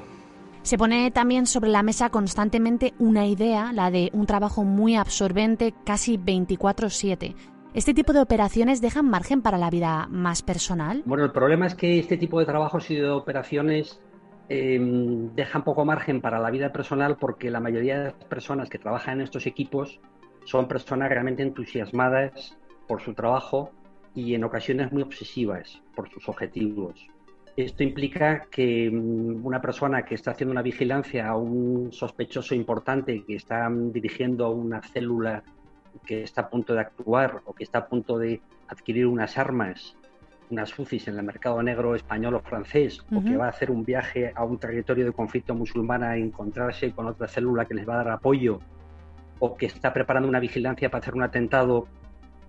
Se 0.62 0.78
pone 0.78 1.10
también 1.10 1.48
sobre 1.48 1.72
la 1.72 1.82
mesa 1.82 2.12
constantemente 2.12 2.94
una 3.00 3.26
idea, 3.26 3.74
la 3.74 3.90
de 3.90 4.12
un 4.14 4.28
trabajo 4.28 4.64
muy 4.64 4.96
absorbente, 4.96 5.74
casi 5.84 6.18
24/7. 6.18 7.36
¿Este 7.74 7.96
tipo 7.96 8.14
de 8.14 8.22
operaciones 8.22 8.82
dejan 8.82 9.10
margen 9.10 9.42
para 9.42 9.58
la 9.58 9.72
vida 9.72 10.08
más 10.12 10.44
personal? 10.44 11.02
Bueno, 11.08 11.26
el 11.26 11.32
problema 11.32 11.66
es 11.66 11.74
que 11.74 11.98
este 11.98 12.18
tipo 12.18 12.40
de 12.40 12.46
trabajos 12.46 12.92
y 12.92 12.96
de 12.98 13.10
operaciones 13.10 14.00
em, 14.50 15.34
dejan 15.36 15.64
poco 15.64 15.86
margen 15.86 16.22
para 16.22 16.40
la 16.40 16.52
vida 16.52 16.72
personal 16.72 17.18
porque 17.18 17.50
la 17.50 17.60
mayoría 17.60 17.98
de 17.98 18.04
las 18.06 18.26
personas 18.26 18.70
que 18.70 18.80
trabajan 18.80 19.20
en 19.20 19.22
estos 19.22 19.46
equipos 19.48 20.00
son 20.46 20.68
personas 20.68 21.10
realmente 21.10 21.44
entusiasmadas 21.44 22.58
por 22.88 23.02
su 23.02 23.14
trabajo 23.14 23.72
y 24.14 24.36
en 24.36 24.44
ocasiones 24.44 24.92
muy 24.92 25.02
obsesivas 25.02 25.82
por 25.96 26.10
sus 26.10 26.28
objetivos. 26.30 27.08
Esto 27.56 27.84
implica 27.84 28.48
que 28.50 28.90
mm, 28.92 29.46
una 29.46 29.62
persona 29.62 30.04
que 30.04 30.16
está 30.16 30.32
haciendo 30.32 30.52
una 30.52 30.62
vigilancia 30.62 31.28
a 31.28 31.38
un 31.38 31.92
sospechoso 31.92 32.56
importante 32.56 33.24
que 33.26 33.36
está 33.36 33.70
dirigiendo 33.70 34.50
una 34.50 34.82
célula 34.82 35.44
que 36.06 36.24
está 36.24 36.42
a 36.42 36.50
punto 36.50 36.74
de 36.74 36.82
actuar 36.82 37.42
o 37.46 37.54
que 37.54 37.64
está 37.64 37.80
a 37.80 37.88
punto 37.88 38.18
de 38.18 38.42
adquirir 38.68 39.06
unas 39.06 39.38
armas, 39.38 39.96
unas 40.50 40.78
UCIs 40.78 41.08
en 41.08 41.18
el 41.18 41.24
mercado 41.24 41.62
negro 41.64 41.96
español 41.96 42.36
o 42.36 42.40
francés, 42.40 43.00
o 43.16 43.24
que 43.24 43.38
va 43.38 43.46
a 43.46 43.50
hacer 43.50 43.72
un 43.72 43.84
viaje 43.84 44.32
a 44.36 44.44
un 44.44 44.58
territorio 44.58 45.06
de 45.06 45.12
conflicto 45.12 45.56
musulmán 45.56 46.04
a 46.04 46.18
encontrarse 46.18 46.92
con 46.92 47.08
otra 47.08 47.28
célula 47.28 47.66
que 47.66 47.74
les 47.74 47.88
va 47.88 47.96
a 47.96 47.98
dar 47.98 48.10
apoyo, 48.12 48.60
o 49.40 49.56
que 49.56 49.66
está 49.66 49.94
preparando 49.94 50.30
una 50.30 50.40
vigilancia 50.40 50.90
para 50.90 51.02
hacer 51.02 51.16
un 51.16 51.24
atentado 51.24 51.88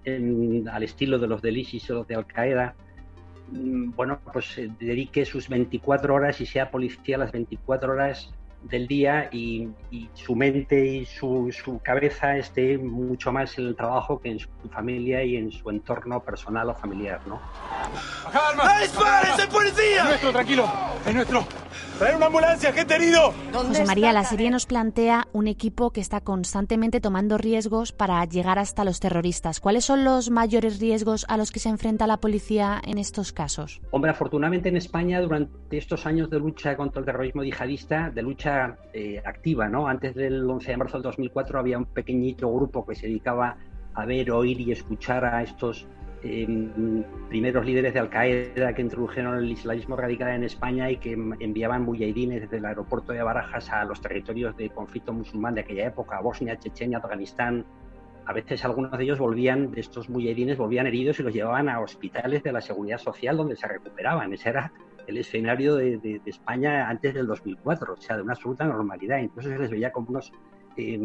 al 0.07 0.83
estilo 0.83 1.19
de 1.19 1.27
los 1.27 1.41
del 1.41 1.57
ISIS 1.57 1.91
o 1.91 1.95
los 1.95 2.07
de 2.07 2.15
Al 2.15 2.27
Qaeda, 2.27 2.75
mm, 3.53 3.93
bueno, 3.93 4.21
pues 4.33 4.59
eh, 4.59 4.71
dedique 4.79 5.25
sus 5.25 5.49
24 5.49 6.15
horas 6.15 6.41
y 6.41 6.47
sea 6.47 6.71
policía 6.71 7.17
las 7.17 7.33
24 7.33 7.93
horas 7.93 8.31
del 8.65 8.87
día 8.87 9.29
y, 9.31 9.69
su 10.15 10.35
mente 10.35 10.85
y 10.85 11.05
su, 11.05 11.53
su, 11.53 11.79
cabeza 11.81 12.37
esté 12.37 12.79
mucho 12.79 13.31
más 13.33 13.57
en 13.59 13.67
el 13.67 13.77
trabajo 13.77 14.21
que 14.21 14.31
en 14.31 14.39
su 14.39 14.49
familia 14.71 15.23
y 15.23 15.37
en 15.37 15.53
su 15.53 15.69
entorno 15.71 16.21
personal 16.21 16.69
o 16.71 16.75
familiar, 16.75 17.21
¿no? 17.27 17.41
¡Disparen! 18.81 19.33
¡Es 19.39 19.47
policía! 19.47 20.03
Es 20.03 20.05
nuestro, 20.05 20.33
tranquilo. 20.33 20.69
Es 21.07 21.15
nuestro. 21.15 21.47
¡Trae 21.99 22.17
una 22.17 22.27
ambulancia! 22.27 22.73
¡Gente 22.73 22.95
herido! 22.95 23.33
José 23.53 23.85
María, 23.85 24.13
la 24.13 24.25
serie 24.25 24.51
nos 24.51 24.67
plantea 24.67 25.29
un 25.33 25.47
equipo 25.47 25.91
que 25.91 26.01
está 26.01 26.21
constantemente 26.21 27.01
tomando 27.01 27.39
riesgos 27.39 27.93
para 27.93 28.25
llegar 28.25 28.59
hasta 28.59 28.85
los 28.85 28.99
terroristas. 28.99 29.61
¿Cuáles 29.61 29.85
son 29.85 30.05
los 30.05 30.31
mayores 30.31 30.81
riesgos 30.81 31.25
a 31.29 31.37
los 31.37 31.53
que 31.53 31.61
se 31.61 31.69
enfrenta 31.69 32.07
la 32.07 32.17
policía 32.17 32.81
en 32.85 32.99
estos 32.99 33.33
casos? 33.33 33.81
Hombre, 33.91 34.11
afortunadamente 34.11 34.69
en 34.69 34.77
España, 34.77 35.21
durante 35.21 35.77
estos 35.77 36.07
años 36.07 36.31
de 36.31 36.39
lucha 36.39 36.77
contra 36.77 37.01
el 37.01 37.07
terrorismo 37.07 37.45
yihadista, 37.45 38.11
de 38.11 38.23
lucha 38.23 38.54
eh, 38.93 39.23
activa, 39.25 39.69
¿no? 39.69 39.89
Antes 39.89 40.15
del 40.15 40.49
11 40.49 40.71
de 40.71 40.77
marzo 40.77 40.97
del 40.99 41.03
2004 41.03 41.59
había 41.59 41.79
un 41.79 41.87
pequeñito 41.87 42.53
grupo 42.53 42.87
que 42.87 42.95
se 42.95 43.07
dedicaba 43.07 43.57
a 43.95 44.05
ver, 44.07 44.31
oír 44.31 44.61
y 44.61 44.73
escuchar 44.73 45.25
a 45.25 45.43
estos 45.43 45.87
Em, 46.27 47.05
primeros 47.29 47.67
líderes 47.67 47.93
de 47.93 48.01
Al 48.01 48.09
Qaeda 48.09 48.75
que 48.75 48.81
introdujeron 48.81 49.37
el 49.37 49.51
islamismo 49.51 49.95
radical 49.95 50.31
en 50.31 50.45
España 50.45 50.91
y 50.91 50.97
que 50.97 51.13
enviaban 51.13 51.83
mujahidines 51.83 52.41
desde 52.41 52.57
el 52.57 52.65
aeropuerto 52.65 53.13
de 53.13 53.23
Barajas 53.23 53.71
a 53.71 53.85
los 53.85 54.01
territorios 54.01 54.57
de 54.57 54.71
conflicto 54.71 55.13
musulmán 55.13 55.55
de 55.55 55.61
aquella 55.61 55.89
época, 55.89 56.19
Bosnia, 56.23 56.59
Chechenia, 56.59 56.97
Afganistán. 56.97 57.67
A 58.27 58.33
veces 58.33 58.65
algunos 58.65 58.97
de 58.97 59.05
ellos 59.05 59.19
volvían, 59.19 59.71
de 59.71 59.81
estos 59.81 60.09
mujahidines, 60.09 60.57
volvían 60.57 60.87
heridos 60.87 61.21
y 61.21 61.23
los 61.23 61.33
llevaban 61.33 61.69
a 61.69 61.81
hospitales 61.81 62.43
de 62.43 62.53
la 62.53 62.61
seguridad 62.61 62.99
social 62.99 63.37
donde 63.37 63.57
se 63.57 63.69
recuperaban. 63.69 64.33
Ese 64.33 64.49
era 64.49 64.73
el 65.07 65.19
escenario 65.19 65.77
de, 65.77 66.21
España 66.25 66.89
antes 66.89 67.13
del 67.13 67.27
2004, 67.27 67.93
o 67.93 67.97
sea, 67.97 68.17
de 68.17 68.23
una 68.23 68.33
absoluta 68.33 68.65
normalidad. 68.65 69.19
Incluso 69.19 69.51
se 69.51 69.59
les 69.59 69.71
veía 69.71 69.93
como 69.93 70.09
unos 70.09 70.33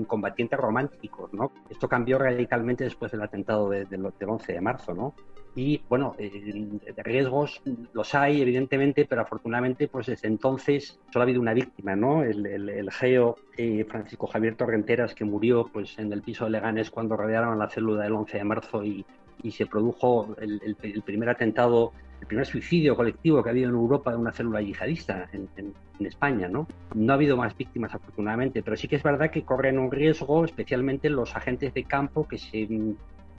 combatientes 0.07 0.57
románticos, 0.57 1.31
¿no? 1.33 1.51
Esto 1.69 1.87
cambió 1.87 2.17
radicalmente 2.17 2.85
después 2.85 3.11
del 3.11 3.21
atentado 3.21 3.69
del 3.69 4.13
11 4.25 4.53
de 4.53 4.61
marzo, 4.61 4.93
¿no? 4.93 5.13
Y 5.59 5.81
bueno, 5.89 6.15
eh, 6.17 6.71
riesgos 7.03 7.61
los 7.91 8.15
hay, 8.15 8.41
evidentemente, 8.41 9.05
pero 9.05 9.23
afortunadamente, 9.23 9.89
pues 9.89 10.07
desde 10.07 10.29
entonces 10.29 10.97
solo 11.11 11.23
ha 11.23 11.23
habido 11.23 11.41
una 11.41 11.53
víctima, 11.53 11.97
¿no? 11.97 12.23
El, 12.23 12.89
geo 12.91 13.35
eh, 13.57 13.83
Francisco 13.83 14.27
Javier 14.27 14.55
Torrenteras, 14.55 15.13
que 15.13 15.25
murió 15.25 15.67
pues 15.67 15.99
en 15.99 16.13
el 16.13 16.21
piso 16.21 16.45
de 16.45 16.51
Leganés 16.51 16.89
cuando 16.89 17.17
rodearon 17.17 17.59
la 17.59 17.67
célula 17.67 18.03
del 18.03 18.13
11 18.13 18.37
de 18.37 18.43
marzo 18.45 18.85
y, 18.85 19.05
se 19.51 19.65
produjo 19.65 20.33
el, 20.39 20.77
primer 21.03 21.27
atentado, 21.27 21.91
el 22.21 22.27
primer 22.27 22.45
suicidio 22.45 22.95
colectivo 22.95 23.43
que 23.43 23.49
ha 23.49 23.51
habido 23.51 23.67
en 23.67 23.75
Europa 23.75 24.11
de 24.11 24.17
una 24.17 24.31
célula 24.31 24.61
yihadista 24.61 25.27
en, 25.33 25.49
en, 25.57 26.05
España. 26.05 26.47
¿no? 26.47 26.67
no 26.95 27.11
ha 27.11 27.15
habido 27.15 27.35
más 27.35 27.57
víctimas, 27.57 27.93
afortunadamente, 27.93 28.63
pero 28.63 28.77
sí 28.77 28.87
que 28.87 28.95
es 28.95 29.03
verdad 29.03 29.29
que 29.29 29.43
corren 29.43 29.77
un 29.77 29.91
riesgo, 29.91 30.45
especialmente 30.45 31.09
los 31.09 31.35
agentes 31.35 31.73
de 31.73 31.83
campo 31.83 32.25
que 32.25 32.37
se 32.37 32.65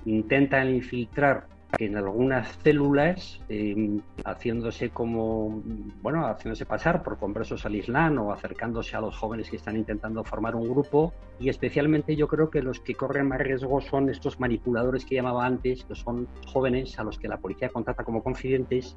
intentan 0.05 0.69
infiltrar 0.69 1.47
en 1.79 1.97
algunas 1.97 2.49
células, 2.63 3.41
em, 3.49 4.01
haciéndose 4.25 4.91
como, 4.91 5.63
bueno, 6.03 6.27
haciéndose 6.27 6.67
pasar 6.67 7.03
por 7.03 7.19
conversos 7.19 7.65
al 7.65 7.77
Islam 7.77 8.19
o 8.19 8.33
acercándose 8.33 8.97
a 8.97 9.01
los 9.01 9.17
jóvenes 9.17 9.51
que 9.51 9.57
están 9.57 9.77
intentando 9.77 10.25
formar 10.25 10.57
un 10.57 10.69
grupo. 10.69 11.13
Y 11.39 11.49
especialmente 11.49 12.17
yo 12.17 12.29
creo 12.29 12.51
que 12.51 12.63
los 12.63 12.81
que 12.81 12.95
corren 12.95 13.29
más 13.29 13.41
riesgo 13.41 13.81
son 13.81 14.11
estos 14.11 14.41
manipuladores 14.41 15.05
que 15.05 15.15
llamaba 15.15 15.47
antes, 15.47 15.85
que 15.85 15.95
son 15.95 16.29
jóvenes 16.47 16.99
a 16.99 17.05
los 17.05 17.19
que 17.19 17.29
la 17.29 17.39
policía 17.39 17.69
contrata 17.69 18.05
como 18.05 18.23
confidentes, 18.23 18.97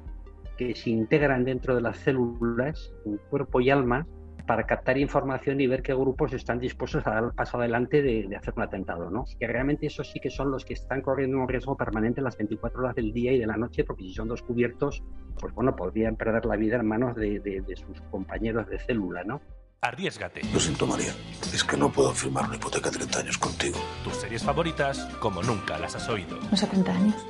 que 0.56 0.74
se 0.74 0.90
integran 0.90 1.44
dentro 1.44 1.74
de 1.74 1.80
las 1.80 1.98
células, 1.98 2.92
cuerpo 3.30 3.60
y 3.60 3.70
alma, 3.70 4.06
para 4.46 4.66
captar 4.66 4.98
información 4.98 5.60
y 5.60 5.66
ver 5.66 5.82
qué 5.82 5.94
grupos 5.94 6.32
están 6.32 6.58
dispuestos 6.58 7.06
a 7.06 7.10
dar 7.10 7.24
el 7.24 7.32
paso 7.32 7.58
adelante 7.58 8.02
de, 8.02 8.34
hacer 8.36 8.54
un 8.56 8.62
atentado, 8.62 9.10
¿no? 9.10 9.24
Que 9.38 9.46
realmente 9.46 9.86
esos 9.86 10.10
sí 10.10 10.20
que 10.20 10.30
son 10.30 10.50
los 10.50 10.64
que 10.64 10.74
están 10.74 11.00
corriendo 11.00 11.38
un 11.38 11.48
riesgo 11.48 11.76
permanente 11.76 12.20
las 12.20 12.36
24 12.36 12.80
horas 12.80 12.94
del 12.94 13.12
día 13.12 13.32
y 13.32 13.38
de 13.38 13.46
la 13.46 13.56
noche, 13.56 13.84
porque 13.84 14.02
si 14.02 14.14
son 14.14 14.28
descubiertos, 14.28 15.02
pues 15.38 15.54
bueno, 15.54 15.74
podrían 15.74 16.16
perder 16.16 16.44
la 16.46 16.56
vida 16.56 16.76
en 16.76 16.86
manos 16.86 17.16
de, 17.16 17.40
de 17.40 17.76
sus 17.76 18.00
compañeros 18.10 18.68
de 18.68 18.78
célula, 18.78 19.24
¿no? 19.24 19.40
Arriesgate. 19.84 20.40
Lo 20.52 20.58
siento, 20.58 20.86
María. 20.86 21.12
Es 21.52 21.62
que 21.62 21.76
no 21.76 21.92
puedo 21.92 22.10
firmar 22.12 22.46
una 22.46 22.56
hipoteca 22.56 22.90
de 22.90 22.96
30 22.96 23.18
años 23.18 23.38
contigo. 23.38 23.78
Tus 24.02 24.14
series 24.14 24.42
favoritas, 24.42 25.04
como 25.20 25.42
nunca 25.42 25.78
las 25.78 25.94
has 25.94 26.08
oído. 26.08 26.38
No 26.50 26.56
sé 26.56 26.66
30 26.66 26.90
años. 26.90 27.26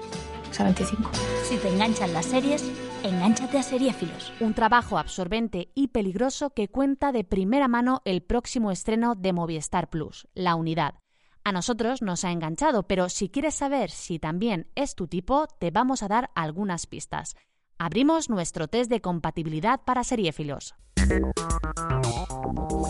O 0.54 0.56
sea, 0.56 0.66
25. 0.66 1.10
Si 1.42 1.56
te 1.56 1.68
enganchan 1.68 2.12
las 2.12 2.26
series, 2.26 2.62
Engánchate 3.02 3.58
a 3.58 3.62
Seriéfilos. 3.64 4.32
Un 4.38 4.54
trabajo 4.54 4.98
absorbente 4.98 5.72
y 5.74 5.88
peligroso 5.88 6.50
que 6.50 6.68
cuenta 6.68 7.10
de 7.10 7.24
primera 7.24 7.66
mano 7.66 8.02
el 8.04 8.22
próximo 8.22 8.70
estreno 8.70 9.16
de 9.16 9.32
Movistar 9.32 9.90
Plus, 9.90 10.28
La 10.32 10.54
Unidad. 10.54 10.94
A 11.42 11.50
nosotros 11.50 12.02
nos 12.02 12.24
ha 12.24 12.30
enganchado, 12.30 12.84
pero 12.84 13.08
si 13.08 13.30
quieres 13.30 13.56
saber 13.56 13.90
si 13.90 14.20
también 14.20 14.70
es 14.76 14.94
tu 14.94 15.08
tipo, 15.08 15.48
te 15.58 15.72
vamos 15.72 16.04
a 16.04 16.08
dar 16.08 16.30
algunas 16.36 16.86
pistas. 16.86 17.34
Abrimos 17.76 18.30
nuestro 18.30 18.68
test 18.68 18.88
de 18.88 19.00
compatibilidad 19.00 19.80
para 19.84 20.04
seriéfilos. 20.04 20.76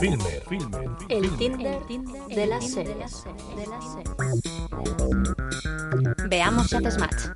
Filmer, 0.01 0.43
filmer, 0.47 0.91
el 1.09 1.37
Tinder, 1.39 1.81
de 2.29 2.47
las 2.47 2.71
series. 2.71 3.25
Veamos 6.29 6.67
si 6.69 6.77
haces 6.77 6.99
match. 6.99 7.31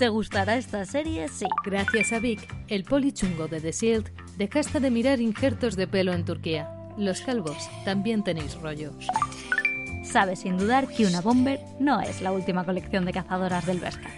¿Te 0.00 0.08
gustará 0.08 0.56
esta 0.56 0.86
serie? 0.86 1.28
Sí. 1.28 1.44
Gracias 1.62 2.14
a 2.14 2.20
Vic, 2.20 2.40
el 2.68 2.84
polichungo 2.84 3.48
de 3.48 3.60
The 3.60 3.70
Shield, 3.70 4.10
dejaste 4.38 4.80
de 4.80 4.90
mirar 4.90 5.20
injertos 5.20 5.76
de 5.76 5.86
pelo 5.86 6.14
en 6.14 6.24
Turquía. 6.24 6.72
Los 6.96 7.20
calvos 7.20 7.68
también 7.84 8.24
tenéis 8.24 8.54
rollo. 8.54 8.92
Sabes 10.02 10.40
sin 10.40 10.56
dudar 10.56 10.88
que 10.88 11.04
una 11.04 11.20
Bomber 11.20 11.60
no 11.80 12.00
es 12.00 12.22
la 12.22 12.32
última 12.32 12.64
colección 12.64 13.04
de 13.04 13.12
cazadoras 13.12 13.66
del 13.66 13.80
Vesca. 13.80 14.08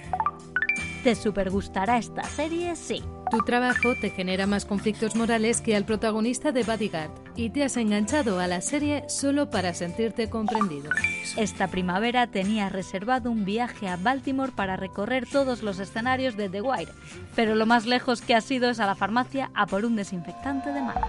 ¿Te 1.02 1.16
supergustará 1.16 1.98
esta 1.98 2.22
serie? 2.22 2.76
Sí. 2.76 3.02
Tu 3.32 3.38
trabajo 3.38 3.94
te 3.94 4.10
genera 4.10 4.46
más 4.46 4.66
conflictos 4.66 5.16
morales 5.16 5.62
que 5.62 5.74
al 5.74 5.86
protagonista 5.86 6.52
de 6.52 6.64
Bodyguard 6.64 7.10
y 7.34 7.48
te 7.48 7.64
has 7.64 7.78
enganchado 7.78 8.38
a 8.38 8.46
la 8.46 8.60
serie 8.60 9.04
solo 9.08 9.48
para 9.48 9.72
sentirte 9.72 10.28
comprendido. 10.28 10.90
Esta 11.38 11.68
primavera 11.68 12.26
tenía 12.26 12.68
reservado 12.68 13.30
un 13.30 13.46
viaje 13.46 13.88
a 13.88 13.96
Baltimore 13.96 14.52
para 14.54 14.76
recorrer 14.76 15.26
todos 15.26 15.62
los 15.62 15.78
escenarios 15.78 16.36
de 16.36 16.50
The 16.50 16.60
Wire, 16.60 16.92
pero 17.34 17.54
lo 17.54 17.64
más 17.64 17.86
lejos 17.86 18.20
que 18.20 18.34
ha 18.34 18.42
sido 18.42 18.68
es 18.68 18.80
a 18.80 18.86
la 18.86 18.96
farmacia 18.96 19.50
a 19.54 19.64
por 19.64 19.86
un 19.86 19.96
desinfectante 19.96 20.70
de 20.70 20.82
manos. 20.82 21.08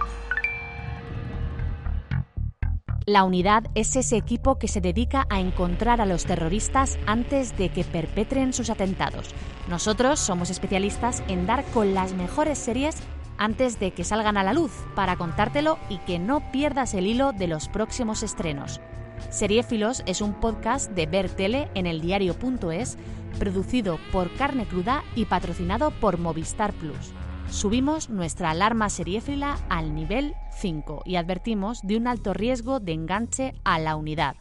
La 3.06 3.24
unidad 3.24 3.64
es 3.74 3.96
ese 3.96 4.16
equipo 4.16 4.58
que 4.58 4.66
se 4.66 4.80
dedica 4.80 5.26
a 5.28 5.38
encontrar 5.38 6.00
a 6.00 6.06
los 6.06 6.24
terroristas 6.24 6.98
antes 7.06 7.54
de 7.58 7.68
que 7.68 7.84
perpetren 7.84 8.54
sus 8.54 8.70
atentados. 8.70 9.34
Nosotros 9.68 10.18
somos 10.18 10.48
especialistas 10.48 11.22
en 11.28 11.46
dar 11.46 11.66
con 11.66 11.92
las 11.92 12.14
mejores 12.14 12.56
series 12.56 12.96
antes 13.36 13.78
de 13.78 13.90
que 13.90 14.04
salgan 14.04 14.38
a 14.38 14.42
la 14.42 14.54
luz 14.54 14.72
para 14.94 15.16
contártelo 15.16 15.78
y 15.90 15.98
que 15.98 16.18
no 16.18 16.50
pierdas 16.50 16.94
el 16.94 17.06
hilo 17.06 17.32
de 17.32 17.46
los 17.46 17.68
próximos 17.68 18.22
estrenos. 18.22 18.80
Seriéfilos 19.28 20.02
es 20.06 20.22
un 20.22 20.32
podcast 20.32 20.90
de 20.92 21.04
Ver 21.04 21.28
Tele 21.28 21.68
en 21.74 21.86
el 21.86 22.00
diario.es, 22.00 22.96
producido 23.38 23.98
por 24.12 24.34
Carne 24.36 24.64
Cruda 24.64 25.04
y 25.14 25.26
patrocinado 25.26 25.90
por 25.90 26.16
Movistar 26.16 26.72
Plus 26.72 27.12
subimos 27.50 28.10
nuestra 28.10 28.50
alarma 28.50 28.88
seriéfila 28.90 29.58
al 29.68 29.94
nivel 29.94 30.34
5 30.58 31.02
y 31.04 31.16
advertimos 31.16 31.80
de 31.82 31.96
un 31.96 32.06
alto 32.06 32.34
riesgo 32.34 32.80
de 32.80 32.92
enganche 32.92 33.54
a 33.64 33.78
la 33.78 33.96
unidad. 33.96 34.36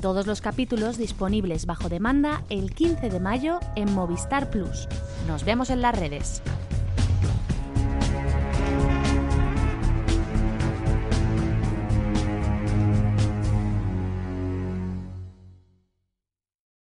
Todos 0.00 0.26
los 0.26 0.40
capítulos 0.40 0.96
disponibles 0.96 1.66
bajo 1.66 1.88
demanda 1.88 2.42
el 2.50 2.72
15 2.72 3.10
de 3.10 3.20
mayo 3.20 3.58
en 3.74 3.92
Movistar 3.92 4.48
Plus. 4.50 4.88
Nos 5.26 5.44
vemos 5.44 5.70
en 5.70 5.82
las 5.82 5.98
redes. 5.98 6.42